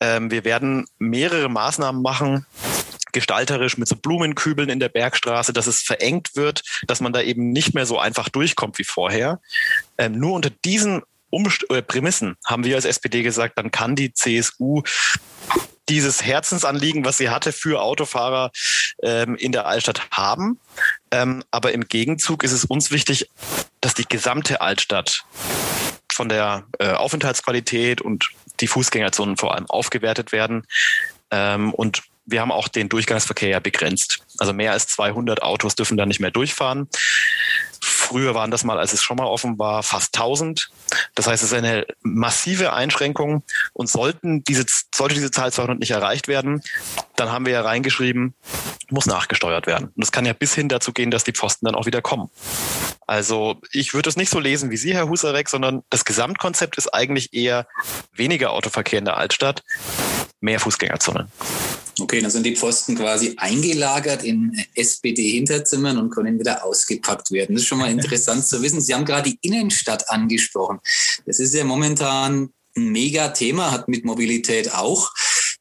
[0.00, 2.46] Ähm, wir werden mehrere Maßnahmen machen,
[3.12, 7.50] gestalterisch mit so Blumenkübeln in der Bergstraße, dass es verengt wird, dass man da eben
[7.50, 9.40] nicht mehr so einfach durchkommt wie vorher.
[9.98, 14.12] Ähm, nur unter diesen Umst äh, Prämissen haben wir als SPD gesagt, dann kann die
[14.12, 14.82] CSU
[15.88, 18.50] dieses Herzensanliegen, was sie hatte für Autofahrer
[19.02, 20.58] ähm, in der Altstadt haben.
[21.10, 23.28] Ähm, aber im Gegenzug ist es uns wichtig,
[23.80, 25.24] dass die gesamte Altstadt
[26.12, 28.28] von der äh, Aufenthaltsqualität und
[28.60, 30.66] die Fußgängerzonen vor allem aufgewertet werden.
[31.30, 34.24] Ähm, und wir haben auch den Durchgangsverkehr ja begrenzt.
[34.38, 36.88] Also mehr als 200 Autos dürfen da nicht mehr durchfahren.
[37.80, 40.70] Früher waren das mal, als es schon mal offen war, fast 1000.
[41.14, 43.42] Das heißt, es ist eine massive Einschränkung.
[43.72, 46.62] Und sollten diese, sollte diese Zahl 200 nicht erreicht werden,
[47.16, 48.34] dann haben wir ja reingeschrieben,
[48.90, 49.90] muss nachgesteuert werden.
[49.96, 52.30] Und es kann ja bis hin dazu gehen, dass die Pfosten dann auch wieder kommen.
[53.06, 56.94] Also ich würde es nicht so lesen wie Sie, Herr Husarek, sondern das Gesamtkonzept ist
[56.94, 57.66] eigentlich eher
[58.14, 59.62] weniger Autoverkehr in der Altstadt,
[60.40, 61.30] mehr Fußgängerzonen.
[62.00, 67.54] Okay, dann sind die Pfosten quasi eingelagert in SPD-Hinterzimmern und können wieder ausgepackt werden.
[67.54, 68.80] Das ist schon mal interessant zu wissen.
[68.80, 70.80] Sie haben gerade die Innenstadt angesprochen.
[71.26, 75.10] Das ist ja momentan ein Mega-Thema, hat mit Mobilität auch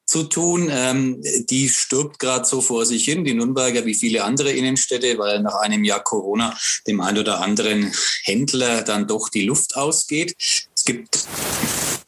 [0.05, 0.69] zu tun.
[0.71, 5.41] Ähm, die stirbt gerade so vor sich hin, die Nürnberger wie viele andere Innenstädte, weil
[5.41, 7.91] nach einem Jahr Corona dem ein oder anderen
[8.23, 10.35] Händler dann doch die Luft ausgeht.
[10.39, 11.27] Es gibt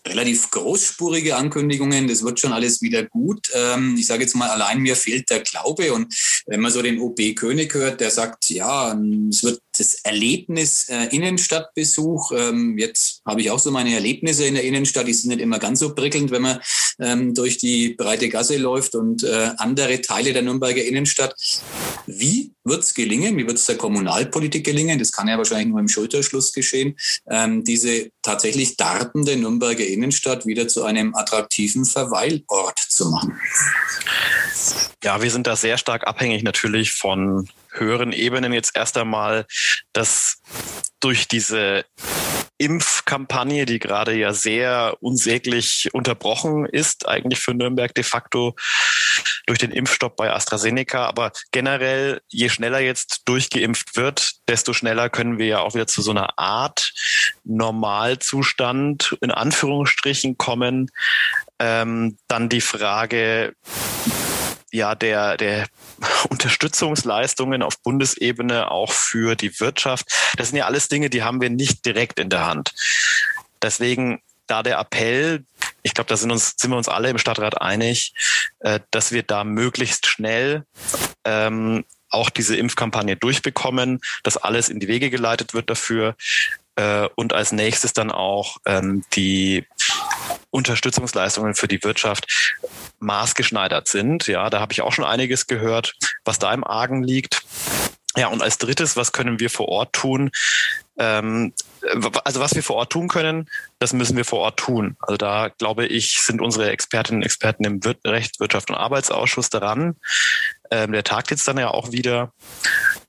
[0.07, 3.49] relativ großspurige Ankündigungen, das wird schon alles wieder gut.
[3.53, 5.93] Ähm, ich sage jetzt mal, allein mir fehlt der Glaube.
[5.93, 6.13] Und
[6.45, 8.97] wenn man so den OB König hört, der sagt, ja,
[9.29, 12.31] es wird das Erlebnis äh, Innenstadtbesuch.
[12.35, 15.07] Ähm, jetzt habe ich auch so meine Erlebnisse in der Innenstadt.
[15.07, 16.59] Die sind nicht immer ganz so prickelnd, wenn man
[16.99, 21.35] ähm, durch die breite Gasse läuft und äh, andere Teile der Nürnberger Innenstadt.
[22.05, 23.37] Wie wird es gelingen?
[23.37, 24.99] Wie wird es der Kommunalpolitik gelingen?
[24.99, 26.97] Das kann ja wahrscheinlich nur im Schulterschluss geschehen,
[27.29, 33.39] ähm, diese tatsächlich dartende Nürnberger Innenstadt wieder zu einem attraktiven Verweilort zu machen.
[35.03, 39.45] Ja, wir sind da sehr stark abhängig natürlich von höheren Ebenen jetzt erst einmal,
[39.91, 40.37] dass
[40.99, 41.85] durch diese
[42.57, 48.55] Impfkampagne, die gerade ja sehr unsäglich unterbrochen ist, eigentlich für Nürnberg de facto
[49.45, 51.05] durch den Impfstopp bei AstraZeneca.
[51.05, 56.01] Aber generell, je schneller jetzt durchgeimpft wird, desto schneller können wir ja auch wieder zu
[56.01, 56.93] so einer Art
[57.43, 60.91] Normalzustand in Anführungsstrichen kommen.
[61.59, 63.55] Ähm, dann die Frage,
[64.73, 65.67] ja, der, der
[66.29, 70.07] Unterstützungsleistungen auf Bundesebene auch für die Wirtschaft.
[70.37, 72.73] Das sind ja alles Dinge, die haben wir nicht direkt in der Hand.
[73.61, 75.45] Deswegen da der Appell,
[75.83, 78.13] ich glaube, da sind, uns, sind wir uns alle im Stadtrat einig,
[78.59, 80.65] äh, dass wir da möglichst schnell
[81.23, 86.15] ähm, auch diese Impfkampagne durchbekommen, dass alles in die Wege geleitet wird dafür
[86.75, 89.65] äh, und als nächstes dann auch ähm, die
[90.49, 92.59] Unterstützungsleistungen für die Wirtschaft
[92.99, 94.27] maßgeschneidert sind.
[94.27, 97.43] Ja, da habe ich auch schon einiges gehört, was da im Argen liegt.
[98.15, 100.29] Ja, und als drittes, was können wir vor Ort tun?
[100.97, 101.53] Ähm,
[102.23, 104.95] also was wir vor Ort tun können, das müssen wir vor Ort tun.
[104.99, 109.49] Also da glaube ich, sind unsere Expertinnen und Experten im Wir Recht, Wirtschaft und Arbeitsausschuss
[109.49, 109.95] daran.
[110.71, 112.31] Ähm, der tagt jetzt dann ja auch wieder,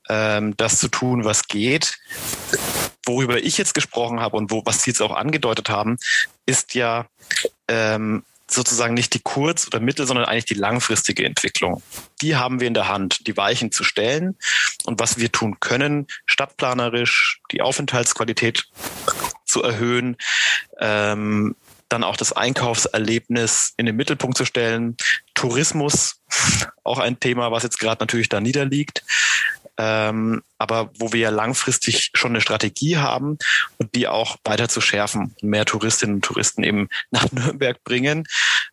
[0.09, 1.97] ähm, das zu tun, was geht.
[3.05, 5.97] Worüber ich jetzt gesprochen habe und wo, was Sie jetzt auch angedeutet haben,
[6.45, 7.05] ist ja
[7.67, 11.81] ähm, sozusagen nicht die kurz- oder mittel-, sondern eigentlich die langfristige Entwicklung.
[12.21, 14.37] Die haben wir in der Hand, die Weichen zu stellen
[14.85, 18.65] und was wir tun können, stadtplanerisch die Aufenthaltsqualität
[19.45, 20.17] zu erhöhen,
[20.79, 21.55] ähm,
[21.89, 24.97] dann auch das Einkaufserlebnis in den Mittelpunkt zu stellen.
[25.33, 26.21] Tourismus,
[26.83, 29.03] auch ein Thema, was jetzt gerade natürlich da niederliegt
[29.77, 33.37] ähm, aber wo wir ja langfristig schon eine Strategie haben
[33.77, 38.25] und die auch weiter zu schärfen, mehr Touristinnen und Touristen eben nach Nürnberg bringen.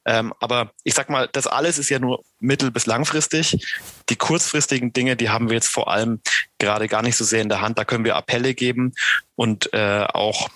[0.04, 3.78] Ähm, aber ich sag mal, das alles ist ja nur mittel- bis langfristig.
[4.08, 6.20] Die kurzfristigen Dinge, die haben wir jetzt vor allem
[6.58, 7.78] gerade gar nicht so sehr in der Hand.
[7.78, 8.92] Da können wir Appelle geben
[9.34, 10.48] und äh, auch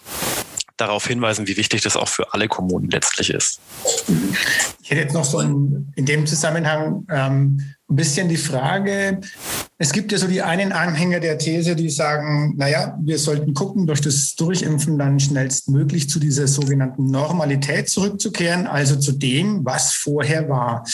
[0.77, 3.61] darauf hinweisen, wie wichtig das auch für alle Kommunen letztlich ist.
[4.83, 9.21] Ich hätte jetzt noch so ein, in dem Zusammenhang ähm, ein bisschen die Frage,
[9.79, 13.87] es gibt ja so die einen Anhänger der These, die sagen, naja, wir sollten gucken,
[13.87, 20.49] durch das Durchimpfen dann schnellstmöglich zu dieser sogenannten Normalität zurückzukehren, also zu dem, was vorher
[20.49, 20.85] war.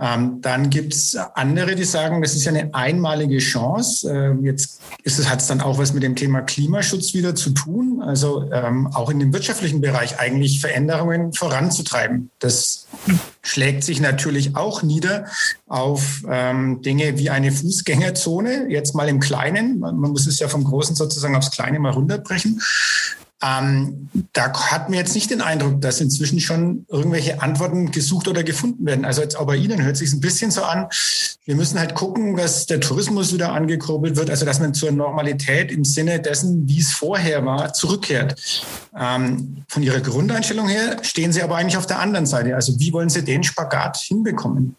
[0.00, 4.10] Ähm, dann gibt es andere, die sagen, das ist ja eine einmalige Chance.
[4.10, 7.50] Ähm, jetzt ist es, hat es dann auch was mit dem Thema Klimaschutz wieder zu
[7.50, 12.30] tun, also ähm, auch in dem wirtschaftlichen Bereich eigentlich Veränderungen voranzutreiben.
[12.38, 12.86] Das
[13.42, 15.26] schlägt sich natürlich auch nieder
[15.66, 19.80] auf ähm, Dinge wie eine Fußgängerzone, jetzt mal im Kleinen.
[19.80, 22.60] Man muss es ja vom Großen sozusagen aufs Kleine mal runterbrechen.
[23.42, 28.42] Ähm, da hat mir jetzt nicht den Eindruck, dass inzwischen schon irgendwelche Antworten gesucht oder
[28.42, 29.06] gefunden werden.
[29.06, 30.88] Also jetzt auch bei Ihnen hört sich ein bisschen so an.
[31.46, 35.72] Wir müssen halt gucken, dass der Tourismus wieder angekurbelt wird, also dass man zur Normalität
[35.72, 38.38] im Sinne dessen, wie es vorher war, zurückkehrt.
[38.94, 42.54] Ähm, von Ihrer Grundeinstellung her stehen Sie aber eigentlich auf der anderen Seite.
[42.54, 44.76] Also wie wollen Sie den Spagat hinbekommen?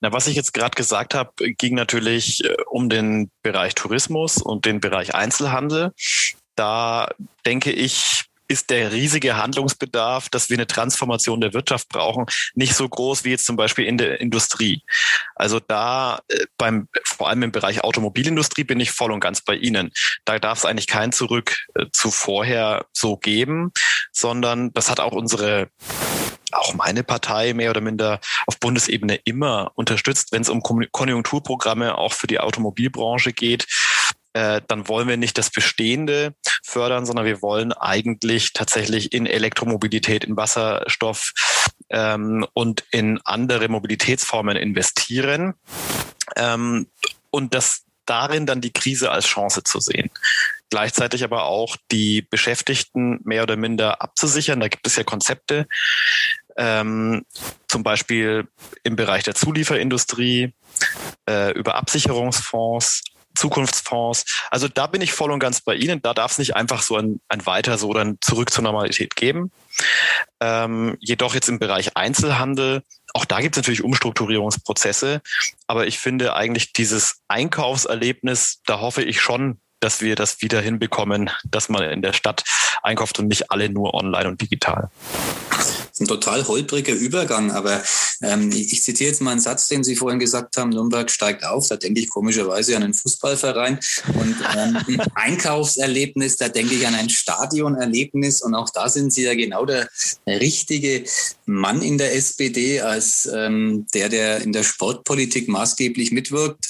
[0.00, 4.64] Na, was ich jetzt gerade gesagt habe, ging natürlich äh, um den Bereich Tourismus und
[4.64, 5.92] den Bereich Einzelhandel
[6.56, 7.10] da
[7.44, 12.88] denke ich, ist der riesige Handlungsbedarf, dass wir eine Transformation der Wirtschaft brauchen, nicht so
[12.88, 14.82] groß wie jetzt zum Beispiel in der Industrie.
[15.34, 19.54] Also da äh, beim, vor allem im Bereich Automobilindustrie bin ich voll und ganz bei
[19.54, 19.92] Ihnen.
[20.24, 23.72] Da darf es eigentlich kein Zurück äh, zu vorher so geben,
[24.12, 25.70] sondern das hat auch unsere
[26.52, 32.12] auch meine Partei mehr oder minder auf Bundesebene immer unterstützt, wenn es um Konjunkturprogramme auch
[32.12, 33.66] für die Automobilbranche geht
[34.34, 40.24] äh, dann wollen wir nicht das Bestehende fördern, sondern wir wollen eigentlich tatsächlich in Elektromobilität,
[40.24, 41.32] in Wasserstoff
[41.88, 45.54] ähm, und in andere Mobilitätsformen investieren.
[46.36, 46.88] Ähm,
[47.30, 50.10] und das darin dann die Krise als Chance zu sehen.
[50.68, 54.60] Gleichzeitig aber auch die Beschäftigten mehr oder minder abzusichern.
[54.60, 55.66] Da gibt es ja Konzepte,
[56.56, 57.24] ähm,
[57.68, 58.48] zum Beispiel
[58.82, 60.52] im Bereich der Zulieferindustrie,
[61.28, 63.02] äh, über Absicherungsfonds,
[63.34, 64.24] Zukunftsfonds.
[64.50, 66.00] Also da bin ich voll und ganz bei Ihnen.
[66.02, 69.50] Da darf es nicht einfach so ein, ein weiter so dann zurück zur Normalität geben.
[70.40, 75.20] Ähm, jedoch jetzt im Bereich Einzelhandel, auch da gibt es natürlich Umstrukturierungsprozesse.
[75.66, 81.30] Aber ich finde eigentlich dieses Einkaufserlebnis, da hoffe ich schon, dass wir das wieder hinbekommen,
[81.44, 82.44] dass man in der Stadt
[82.82, 84.90] einkauft und nicht alle nur online und digital.
[85.94, 87.80] Das ist ein total holpriger Übergang, aber
[88.20, 91.68] ähm, ich zitiere jetzt mal einen Satz, den Sie vorhin gesagt haben, Nürnberg steigt auf,
[91.68, 93.78] da denke ich komischerweise an einen Fußballverein.
[94.08, 98.42] Und ähm, ein Einkaufserlebnis, da denke ich an ein Stadionerlebnis.
[98.42, 99.88] Und auch da sind Sie ja genau der
[100.26, 101.04] richtige
[101.46, 106.66] Mann in der SPD als ähm, der, der in der Sportpolitik maßgeblich mitwirkt.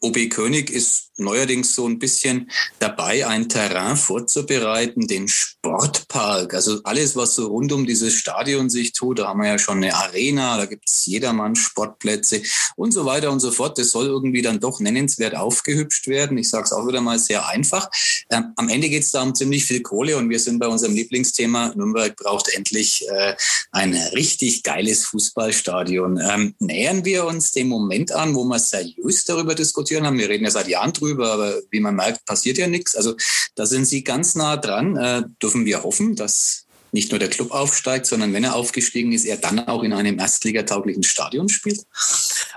[0.00, 6.54] OB König ist neuerdings so ein bisschen dabei, ein Terrain vorzubereiten, den Sportpark.
[6.54, 9.18] Also alles, was so rund um dieses Stadion sich tut.
[9.18, 12.42] Da haben wir ja schon eine Arena, da gibt es jedermann Sportplätze
[12.76, 13.78] und so weiter und so fort.
[13.78, 16.38] Das soll irgendwie dann doch nennenswert aufgehübscht werden.
[16.38, 17.88] Ich sage es auch wieder mal sehr einfach.
[18.30, 20.94] Ähm, am Ende geht es da um ziemlich viel Kohle und wir sind bei unserem
[20.94, 21.72] Lieblingsthema.
[21.74, 23.34] Nürnberg braucht endlich äh,
[23.72, 26.20] ein richtig geiles Fußballstadion.
[26.20, 30.18] Ähm, nähern wir uns dem Moment an, wo wir seriös darüber diskutieren haben.
[30.18, 32.94] Wir reden ja seit Jahren drüber drüber, aber wie man merkt, passiert ja nichts.
[32.94, 33.16] Also
[33.54, 34.96] da sind Sie ganz nah dran.
[34.96, 39.24] Äh, dürfen wir hoffen, dass nicht nur der Club aufsteigt, sondern wenn er aufgestiegen ist,
[39.24, 41.80] er dann auch in einem erstligatauglichen Stadion spielt?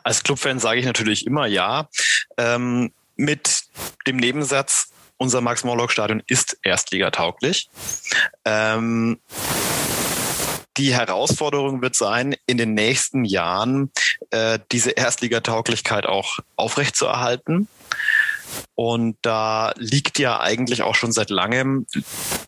[0.03, 1.89] Als Clubfan sage ich natürlich immer ja.
[2.37, 3.63] Ähm, mit
[4.07, 7.69] dem Nebensatz, unser Max-Morlock-Stadion ist erstligatauglich.
[8.45, 9.19] Ähm,
[10.77, 13.91] die Herausforderung wird sein, in den nächsten Jahren
[14.29, 17.67] äh, diese Erstligatauglichkeit auch aufrechtzuerhalten.
[18.75, 21.85] Und da liegt ja eigentlich auch schon seit langem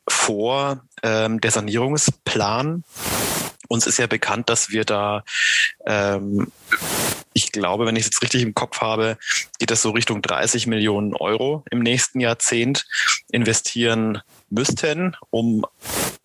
[0.08, 2.84] vor ähm, der Sanierungsplan.
[3.68, 5.24] Uns ist ja bekannt, dass wir da
[5.86, 6.52] ähm,
[7.34, 9.18] ich glaube, wenn ich es jetzt richtig im Kopf habe,
[9.60, 12.86] geht das so Richtung 30 Millionen Euro im nächsten Jahrzehnt
[13.32, 15.66] investieren müssten, um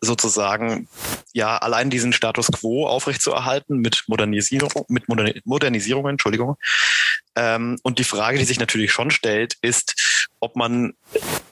[0.00, 0.88] sozusagen
[1.36, 5.04] ja allein diesen Status quo aufrechtzuerhalten mit Modernisierung, mit
[5.44, 6.56] Modernisierung, Entschuldigung.
[7.36, 10.94] Ähm, und die Frage, die sich natürlich schon stellt, ist, ob man,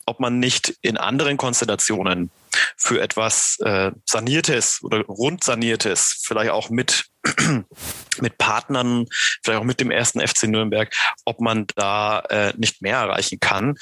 [0.07, 2.31] ob man nicht in anderen Konstellationen
[2.79, 7.05] für etwas äh, Saniertes oder rund Saniertes, vielleicht auch mit,
[8.21, 9.05] mit Partnern,
[9.43, 10.95] vielleicht auch mit dem ersten FC Nürnberg,
[11.27, 13.77] ob man da äh, nicht mehr erreichen kann.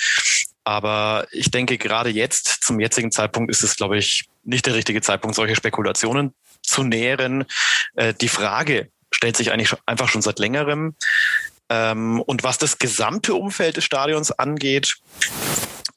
[0.65, 5.01] Aber ich denke, gerade jetzt, zum jetzigen Zeitpunkt, ist es, glaube ich, nicht der richtige
[5.01, 7.45] Zeitpunkt, solche Spekulationen zu nähren.
[7.95, 10.97] Äh, die Frage stellt sich eigentlich einfach schon seit längerem.
[11.69, 14.97] Ähm, und was das gesamte Umfeld des Stadions angeht,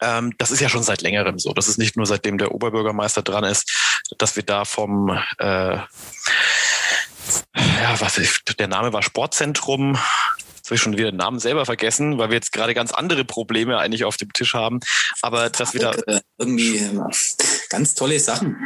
[0.01, 1.53] ähm, das ist ja schon seit längerem so.
[1.53, 5.77] Das ist nicht nur seitdem der Oberbürgermeister dran ist, dass wir da vom äh,
[7.55, 9.97] ja, was ist, der Name war Sportzentrum,
[10.65, 13.23] Jetzt habe ich schon wieder den Namen selber vergessen, weil wir jetzt gerade ganz andere
[13.23, 14.79] Probleme eigentlich auf dem Tisch haben.
[15.21, 15.93] Aber dass wir da
[16.39, 16.89] irgendwie
[17.69, 18.57] ganz tolle Sachen.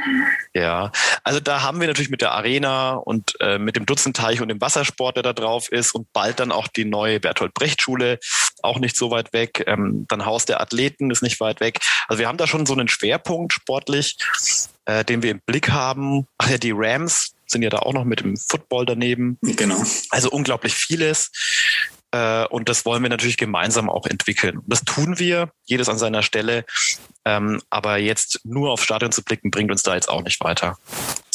[0.53, 0.91] Ja,
[1.23, 4.61] also da haben wir natürlich mit der Arena und äh, mit dem Dutzendteich und dem
[4.61, 8.19] Wassersport, der da drauf ist und bald dann auch die neue Bertolt Brecht Schule,
[8.61, 9.63] auch nicht so weit weg.
[9.67, 11.79] Ähm, dann Haus der Athleten ist nicht weit weg.
[12.07, 14.17] Also wir haben da schon so einen Schwerpunkt sportlich,
[14.85, 16.27] äh, den wir im Blick haben.
[16.37, 19.37] Ach ja, die Rams sind ja da auch noch mit dem Football daneben.
[19.41, 19.81] Genau.
[20.09, 21.31] Also unglaublich vieles.
[22.11, 24.61] Äh, und das wollen wir natürlich gemeinsam auch entwickeln.
[24.65, 26.65] Das tun wir, jedes an seiner Stelle.
[27.25, 30.77] Ähm, aber jetzt nur auf Stadion zu blicken, bringt uns da jetzt auch nicht weiter.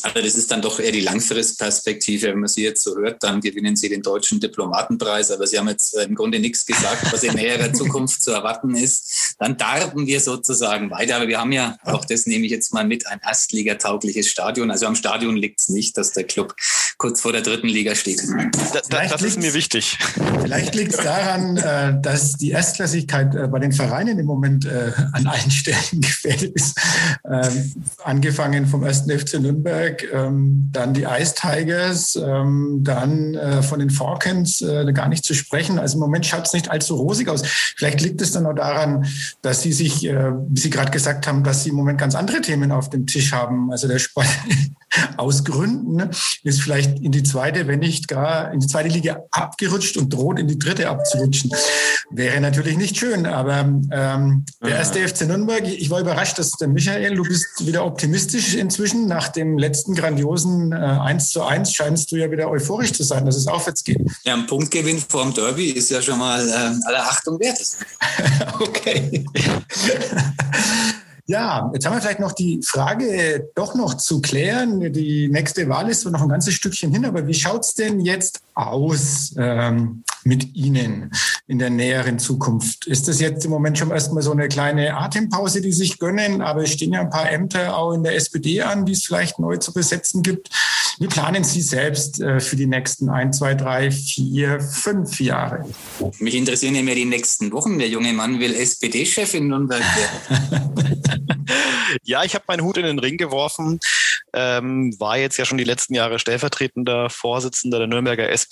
[0.02, 2.26] Also das ist dann doch eher die Langfristperspektive.
[2.26, 5.30] Wenn man Sie jetzt so hört, dann gewinnen Sie den deutschen Diplomatenpreis.
[5.30, 8.74] Aber Sie haben jetzt äh, im Grunde nichts gesagt, was in näherer Zukunft zu erwarten
[8.74, 9.34] ist.
[9.38, 11.16] Dann darben wir sozusagen weiter.
[11.16, 14.70] Aber wir haben ja, auch das nehme ich jetzt mal mit, ein erstligataugliches Stadion.
[14.70, 16.54] Also am Stadion liegt es nicht, dass der Club
[16.98, 18.22] kurz vor der dritten Liga steht.
[18.90, 19.98] Da, das ist mir wichtig.
[20.40, 24.66] Vielleicht liegt es daran, äh, dass die Erstklassigkeit äh, bei den Vereinen im Moment
[25.12, 26.78] an allen Stellen gefährdet ist.
[27.28, 29.04] Ähm, angefangen vom 1.
[29.10, 35.08] FC Nürnberg ähm, dann die Ice Tigers, ähm, dann äh, von den Falcons äh, gar
[35.08, 35.78] nicht zu sprechen.
[35.78, 37.42] Also im Moment schaut es nicht allzu rosig aus.
[37.76, 39.06] Vielleicht liegt es dann auch daran,
[39.42, 42.40] dass Sie sich, äh, wie Sie gerade gesagt haben, dass Sie im Moment ganz andere
[42.40, 43.70] Themen auf dem Tisch haben.
[43.70, 44.28] Also der Sport
[45.16, 46.10] aus Gründen
[46.42, 50.38] ist vielleicht in die zweite, wenn nicht gar in die zweite Liga abgerutscht und droht
[50.38, 51.50] in die dritte abzurutschen.
[52.10, 56.68] Wäre natürlich nicht schön, aber ähm, der erste FC Nürnberg, ich war überrascht, dass der
[56.68, 59.06] Michael, du bist wieder optimistisch inzwischen.
[59.06, 63.24] Nach dem letzten grandiosen äh, 1 zu 1 scheinst du ja wieder euphorisch zu sein,
[63.26, 64.00] dass es aufwärts geht.
[64.24, 67.58] Ja, ein Punktgewinn vor dem Derby ist ja schon mal äh, aller Achtung wert.
[68.60, 69.24] okay.
[71.26, 74.92] Ja, jetzt haben wir vielleicht noch die Frage doch noch zu klären.
[74.92, 78.40] Die nächste Wahl ist noch ein ganzes Stückchen hin, aber wie schaut es denn jetzt
[78.54, 81.10] aus ähm, mit Ihnen
[81.46, 82.86] in der näheren Zukunft?
[82.86, 86.40] Ist das jetzt im Moment schon erstmal so eine kleine Atempause, die sich gönnen?
[86.40, 89.38] Aber es stehen ja ein paar Ämter auch in der SPD an, die es vielleicht
[89.38, 90.48] neu zu besetzen gibt.
[90.98, 95.68] Wie planen Sie selbst äh, für die nächsten ein, zwei, drei, vier, fünf Jahre?
[96.20, 97.78] Mich interessieren ja mehr die nächsten Wochen.
[97.78, 101.46] Der junge Mann will SPD-Chef in Nürnberg werden.
[102.04, 103.80] ja, ich habe meinen Hut in den Ring geworfen,
[104.32, 108.43] ähm, war jetzt ja schon die letzten Jahre stellvertretender Vorsitzender der Nürnberger SPD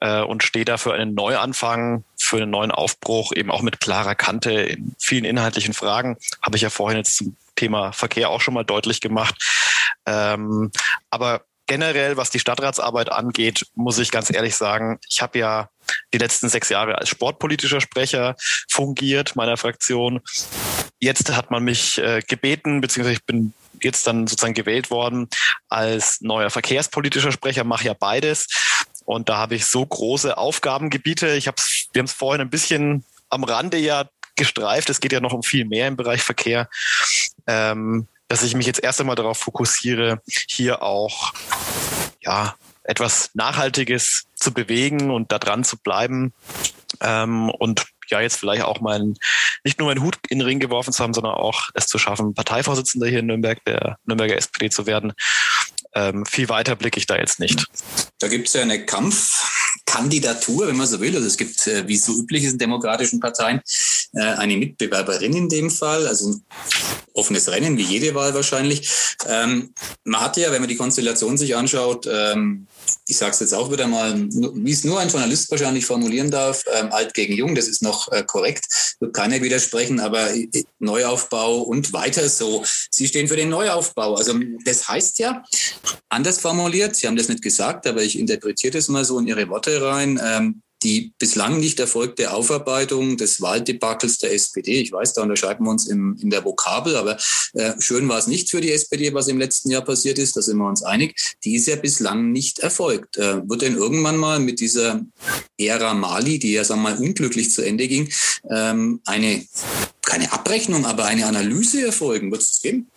[0.00, 4.14] äh, und stehe da für einen Neuanfang, für einen neuen Aufbruch, eben auch mit klarer
[4.14, 6.16] Kante in vielen inhaltlichen Fragen.
[6.42, 9.34] Habe ich ja vorhin jetzt zum Thema Verkehr auch schon mal deutlich gemacht.
[10.06, 10.70] Ähm,
[11.10, 15.70] aber generell, was die Stadtratsarbeit angeht, muss ich ganz ehrlich sagen, ich habe ja
[16.12, 18.36] die letzten sechs Jahre als sportpolitischer Sprecher
[18.68, 20.20] fungiert meiner Fraktion.
[20.98, 25.28] Jetzt hat man mich äh, gebeten, beziehungsweise ich bin jetzt dann sozusagen gewählt worden
[25.68, 28.46] als neuer verkehrspolitischer Sprecher, mache ja beides.
[29.04, 31.34] Und da habe ich so große Aufgabengebiete.
[31.34, 31.60] Ich habe
[31.92, 34.04] wir haben es vorhin ein bisschen am Rande ja
[34.36, 34.90] gestreift.
[34.90, 36.68] Es geht ja noch um viel mehr im Bereich Verkehr.
[37.46, 41.32] Ähm, dass ich mich jetzt erst einmal darauf fokussiere, hier auch
[42.20, 46.32] ja etwas Nachhaltiges zu bewegen und da dran zu bleiben.
[47.00, 49.16] Ähm, und ja, jetzt vielleicht auch meinen,
[49.62, 52.34] nicht nur meinen Hut in den Ring geworfen zu haben, sondern auch es zu schaffen,
[52.34, 55.12] Parteivorsitzender hier in Nürnberg, der Nürnberger SPD zu werden.
[55.94, 57.66] Ähm, viel weiter blicke ich da jetzt nicht.
[58.18, 61.14] Da gibt es ja eine Kampfkandidatur, wenn man so will.
[61.14, 63.60] Also es gibt, äh, wie es so üblich ist in demokratischen Parteien,
[64.16, 66.44] eine Mitbewerberin in dem Fall, also ein
[67.14, 68.88] offenes Rennen, wie jede Wahl wahrscheinlich.
[69.28, 69.72] Ähm,
[70.04, 72.66] man hat ja, wenn man die Konstellation sich anschaut, ähm,
[73.06, 76.64] ich sage es jetzt auch wieder mal, wie es nur ein Journalist wahrscheinlich formulieren darf,
[76.74, 78.96] ähm, alt gegen jung, das ist noch äh, korrekt.
[79.00, 80.28] wird keiner widersprechen, aber
[80.80, 82.64] Neuaufbau und weiter so.
[82.90, 84.16] Sie stehen für den Neuaufbau.
[84.16, 84.34] Also
[84.64, 85.44] das heißt ja,
[86.08, 89.48] anders formuliert, Sie haben das nicht gesagt, aber ich interpretiere das mal so in Ihre
[89.48, 95.22] Worte rein, ähm, die bislang nicht erfolgte Aufarbeitung des Wahldebakels der SPD, ich weiß, da
[95.22, 97.16] unterscheiden wir uns im, in der Vokabel, aber
[97.54, 100.42] äh, schön war es nicht für die SPD, was im letzten Jahr passiert ist, da
[100.42, 103.16] sind wir uns einig, die ist ja bislang nicht erfolgt.
[103.16, 105.00] Äh, wird denn irgendwann mal mit dieser
[105.58, 108.10] Ära Mali, die ja sagen wir mal unglücklich zu Ende ging,
[108.50, 109.44] ähm, eine,
[110.02, 112.30] keine Abrechnung, aber eine Analyse erfolgen?
[112.30, 112.90] Wird es geben?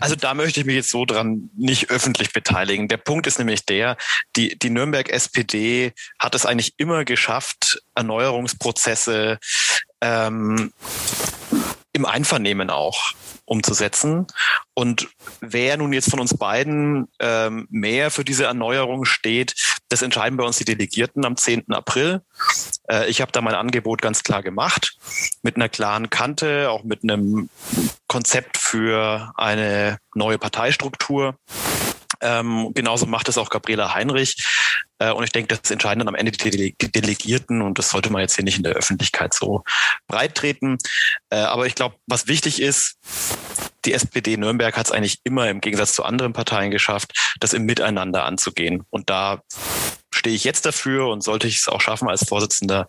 [0.00, 2.88] Also da möchte ich mich jetzt so dran nicht öffentlich beteiligen.
[2.88, 3.96] Der Punkt ist nämlich der,
[4.36, 9.38] die, die Nürnberg SPD hat es eigentlich immer geschafft, Erneuerungsprozesse
[10.00, 10.72] ähm,
[11.92, 13.14] im Einvernehmen auch
[13.44, 14.26] umzusetzen.
[14.74, 15.08] Und
[15.40, 19.54] wer nun jetzt von uns beiden ähm, mehr für diese Erneuerung steht,
[19.88, 21.70] das entscheiden bei uns die Delegierten am 10.
[21.72, 22.22] April.
[22.88, 24.96] Äh, ich habe da mein Angebot ganz klar gemacht,
[25.42, 27.50] mit einer klaren Kante, auch mit einem
[28.06, 31.36] Konzept für eine neue Parteistruktur.
[32.20, 34.36] Ähm, genauso macht es auch Gabriela Heinrich.
[35.02, 38.20] Äh, und ich denke, das entscheiden dann am Ende die, Delegierten und das sollte man
[38.20, 39.64] jetzt hier nicht in der Öffentlichkeit so
[40.06, 40.78] breit treten.
[41.30, 42.96] Äh, aber ich glaube, was wichtig ist,
[43.84, 47.64] die SPD Nürnberg hat es eigentlich immer im Gegensatz zu anderen Parteien geschafft, das im
[47.64, 48.84] Miteinander anzugehen.
[48.90, 49.42] Und da
[50.14, 52.86] stehe ich jetzt dafür und sollte ich es auch schaffen als Vorsitzender,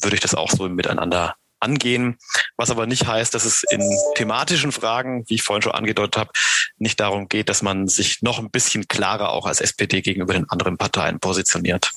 [0.00, 2.18] würde ich das auch so im Miteinander angehen,
[2.56, 3.82] was aber nicht heißt, dass es in
[4.16, 6.30] thematischen Fragen, wie ich vorhin schon angedeutet habe,
[6.78, 10.48] nicht darum geht, dass man sich noch ein bisschen klarer auch als SPD gegenüber den
[10.50, 11.92] anderen Parteien positioniert.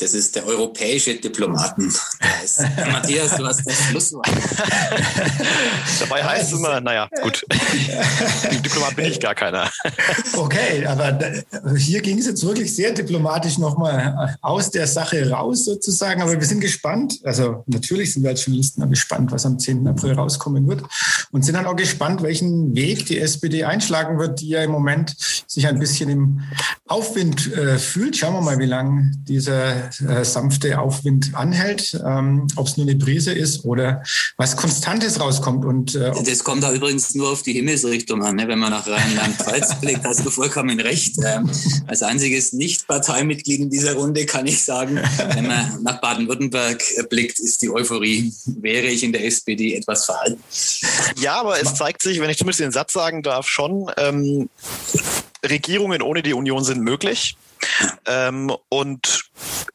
[0.00, 1.92] Das ist der europäische Diplomaten.
[2.92, 4.28] Matthias, du hast das Schlusswort.
[6.00, 7.44] Dabei heißt es immer, naja, gut.
[8.64, 9.68] Diplomat bin ich gar keiner.
[10.36, 11.18] Okay, aber
[11.76, 16.22] hier ging es jetzt wirklich sehr diplomatisch nochmal aus der Sache raus sozusagen.
[16.22, 17.18] Aber wir sind gespannt.
[17.24, 19.88] Also natürlich sind wir als Journalisten gespannt, was am 10.
[19.88, 20.84] April rauskommen wird.
[21.32, 25.16] Und sind dann auch gespannt, welchen Weg die SPD einschlagen wird, die ja im Moment
[25.48, 26.40] sich ein bisschen im
[26.86, 28.16] Aufwind äh, fühlt.
[28.16, 32.96] Schauen wir mal, wie lange dieser äh, sanfte Aufwind anhält, ähm, ob es nur eine
[32.96, 34.02] Brise ist oder
[34.36, 35.64] was Konstantes rauskommt.
[35.64, 38.48] Und, äh, das kommt da übrigens nur auf die Himmelsrichtung an, ne?
[38.48, 41.16] wenn man nach Rheinland-Pfalz blickt, hast du vollkommen recht.
[41.24, 41.50] Ähm,
[41.86, 45.00] als einziges Nicht-Parteimitglied in dieser Runde kann ich sagen,
[45.34, 50.42] wenn man nach Baden-Württemberg blickt, ist die Euphorie, wäre ich in der SPD etwas verhalten.
[51.20, 54.48] Ja, aber es zeigt sich, wenn ich zumindest den Satz sagen darf, schon, ähm,
[55.44, 57.36] Regierungen ohne die Union sind möglich.
[58.06, 59.30] Ähm, und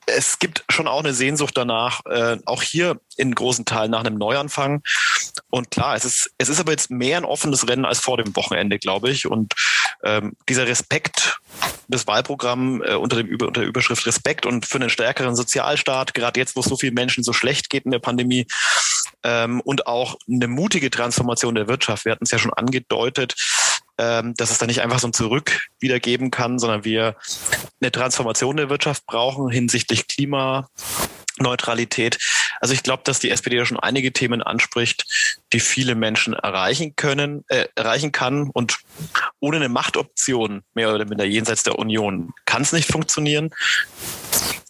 [0.05, 4.17] es gibt schon auch eine Sehnsucht danach, äh, auch hier in großen Teilen nach einem
[4.17, 4.83] Neuanfang.
[5.49, 8.35] Und klar, es ist, es ist aber jetzt mehr ein offenes Rennen als vor dem
[8.35, 9.27] Wochenende, glaube ich.
[9.27, 9.53] Und
[10.03, 11.39] ähm, dieser Respekt
[11.87, 16.39] des Wahlprogramms äh, unter, dem, unter der Überschrift Respekt und für einen stärkeren Sozialstaat, gerade
[16.39, 18.47] jetzt, wo es so vielen Menschen so schlecht geht in der Pandemie,
[19.23, 22.05] ähm, und auch eine mutige Transformation der Wirtschaft.
[22.05, 23.35] Wir hatten es ja schon angedeutet,
[23.97, 27.15] ähm, dass es da nicht einfach so ein Zurück wiedergeben kann, sondern wir
[27.83, 32.17] eine Transformation der Wirtschaft brauchen hinsichtlich Klimaneutralität.
[32.61, 35.05] Also ich glaube, dass die SPD ja schon einige Themen anspricht,
[35.51, 38.49] die viele Menschen erreichen können, äh, erreichen kann.
[38.49, 38.79] Und
[39.39, 43.51] ohne eine Machtoption, mehr oder minder jenseits der Union, kann es nicht funktionieren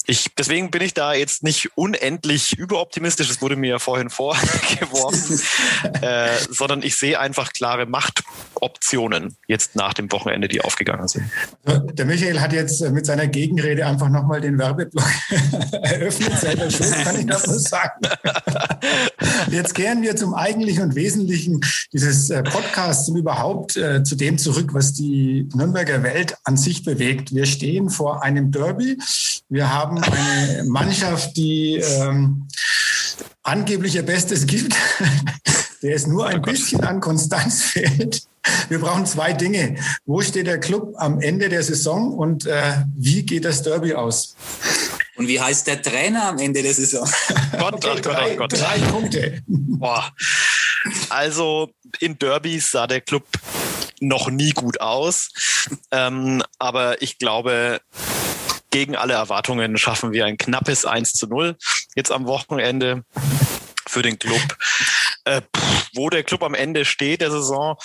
[0.05, 5.41] ich, deswegen bin ich da jetzt nicht unendlich überoptimistisch, das wurde mir ja vorhin vorgeworfen,
[6.01, 11.25] äh, sondern ich sehe einfach klare Machtoptionen jetzt nach dem Wochenende, die aufgegangen sind.
[11.65, 15.11] Der Michael hat jetzt mit seiner Gegenrede einfach nochmal den Werbeblock
[15.81, 18.07] eröffnet, selber schuld, kann ich das nur sagen.
[19.51, 24.37] Jetzt kehren wir zum Eigentlichen und Wesentlichen dieses äh, Podcasts und überhaupt äh, zu dem
[24.37, 27.33] zurück, was die Nürnberger Welt an sich bewegt.
[27.33, 28.97] Wir stehen vor einem Derby.
[29.49, 32.47] Wir haben haben eine Mannschaft, die ähm,
[33.43, 34.75] angeblich ihr Bestes gibt,
[35.81, 38.23] der es nur ein oh bisschen an Konstanz fehlt.
[38.69, 39.75] Wir brauchen zwei Dinge.
[40.05, 44.35] Wo steht der Club am Ende der Saison und äh, wie geht das Derby aus?
[45.15, 47.07] Und wie heißt der Trainer am Ende der Saison?
[47.57, 48.53] Gott, okay, Gott, drei, Gott.
[48.53, 49.43] drei Punkte.
[49.47, 50.11] Boah.
[51.09, 51.69] Also
[51.99, 53.25] in Derbys sah der Club
[53.99, 55.29] noch nie gut aus.
[55.91, 57.79] Ähm, aber ich glaube,
[58.73, 61.55] gegen alle Erwartungen schaffen wir ein knappes 1 zu 0
[61.95, 63.05] jetzt am Wochenende
[63.87, 64.41] für den Club.
[65.25, 65.41] Äh,
[65.93, 67.77] wo der Club am Ende steht der Saison,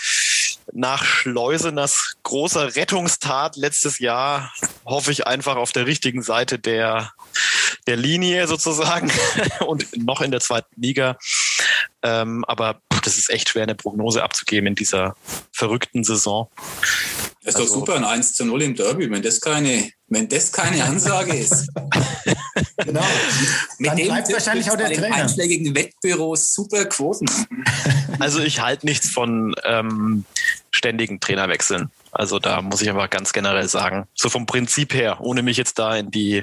[0.73, 4.51] nach Schleuseners großer Rettungstat letztes Jahr
[4.87, 7.13] hoffe ich einfach auf der richtigen Seite der,
[7.87, 9.13] der Linie sozusagen
[9.67, 11.19] und noch in der zweiten Liga.
[12.03, 15.17] Ähm, aber das ist echt schwer, eine Prognose abzugeben in dieser
[15.51, 16.51] verrückten Saison.
[17.43, 20.29] Das ist also, doch super, ein 1 zu 0 im Derby, wenn das keine, wenn
[20.29, 21.69] das keine Ansage ist.
[22.77, 23.07] genau.
[23.79, 25.15] Mit Dann dem bleibt wahrscheinlich auch der Trainer.
[25.15, 27.29] einschlägigen Wettbüros super Quoten.
[28.21, 30.25] Also ich halte nichts von ähm,
[30.73, 31.89] ständigen Trainerwechseln.
[32.11, 35.79] Also da muss ich einfach ganz generell sagen, so vom Prinzip her, ohne mich jetzt
[35.79, 36.43] da in die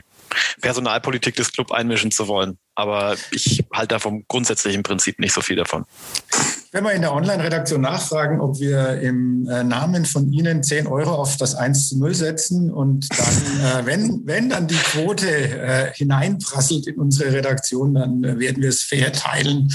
[0.61, 2.57] Personalpolitik des Clubs einmischen zu wollen.
[2.75, 5.85] Aber ich halte da vom grundsätzlichen Prinzip nicht so viel davon.
[6.75, 11.11] Wenn wir in der Online-Redaktion nachfragen, ob wir im äh, Namen von Ihnen 10 Euro
[11.11, 15.93] auf das 1 zu 0 setzen und dann, äh, wenn, wenn dann die Quote äh,
[15.93, 19.71] hineinprasselt in unsere Redaktion, dann äh, werden wir es fair teilen.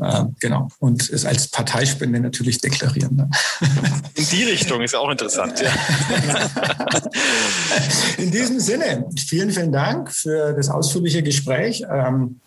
[0.00, 0.68] Äh, genau.
[0.78, 3.18] Und es als Parteispende natürlich deklarieren.
[3.18, 3.30] Dann.
[4.14, 5.60] In die Richtung ist auch interessant.
[5.60, 5.70] Ja.
[8.16, 11.84] In diesem Sinne, vielen, vielen Dank für das ausführliche Gespräch.
[11.92, 12.40] Ähm,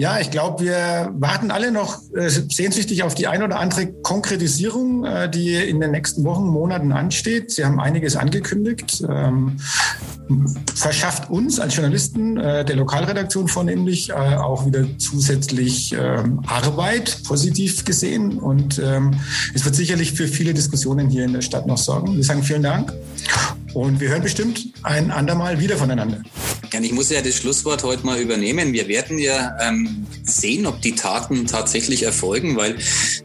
[0.00, 5.04] ja, ich glaube, wir warten alle noch äh, sehnsüchtig auf die ein oder andere Konkretisierung,
[5.04, 7.50] äh, die in den nächsten Wochen, Monaten ansteht.
[7.50, 9.04] Sie haben einiges angekündigt.
[9.06, 9.58] Ähm,
[10.74, 17.84] verschafft uns als Journalisten äh, der Lokalredaktion vornehmlich äh, auch wieder zusätzlich ähm, Arbeit, positiv
[17.84, 18.38] gesehen.
[18.38, 19.20] Und ähm,
[19.52, 22.16] es wird sicherlich für viele Diskussionen hier in der Stadt noch sorgen.
[22.16, 22.90] Wir sagen vielen Dank
[23.74, 26.22] und wir hören bestimmt ein andermal wieder voneinander.
[26.72, 28.72] Ja, ich muss ja das Schlusswort heute mal übernehmen.
[28.72, 32.76] Wir werden ja ähm, sehen, ob die Taten tatsächlich erfolgen, weil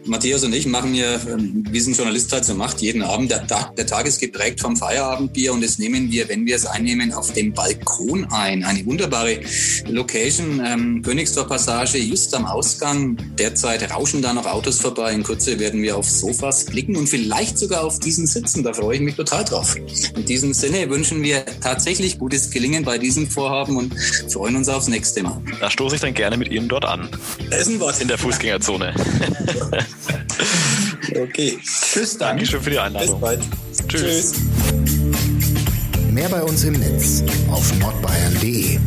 [0.06, 3.30] Matthias und ich machen ja, ähm, wie es ein Journalist halt so macht, jeden Abend.
[3.30, 6.66] Der Tag, der Tag ist geprägt vom Feierabendbier und das nehmen wir, wenn wir es
[6.66, 8.64] einnehmen, auf dem Balkon ein.
[8.64, 9.40] Eine wunderbare
[9.88, 13.18] Location, ähm, Königstor Passage, just am Ausgang.
[13.38, 15.14] Derzeit rauschen da noch Autos vorbei.
[15.14, 18.64] In Kürze werden wir auf Sofas blicken und vielleicht sogar auf diesen sitzen.
[18.64, 19.76] Da freue ich mich total drauf.
[20.16, 23.96] In diesem Sinne wünschen wir tatsächlich gutes Gelingen bei diesem Vorhaben und
[24.30, 25.42] freuen uns aufs nächste Mal.
[25.62, 27.08] Da stoße ich dann gerne mit Ihnen dort an.
[27.52, 28.02] Essen was.
[28.02, 28.94] In der Fußgängerzone.
[31.24, 31.58] okay.
[31.64, 32.36] Tschüss, dann.
[32.36, 33.12] Dankeschön für die Einladung.
[33.12, 33.40] Bis bald.
[33.88, 34.02] Tschüss.
[34.02, 34.34] Tschüss.
[36.12, 38.78] Mehr bei uns im Netz auf nordbayern.de.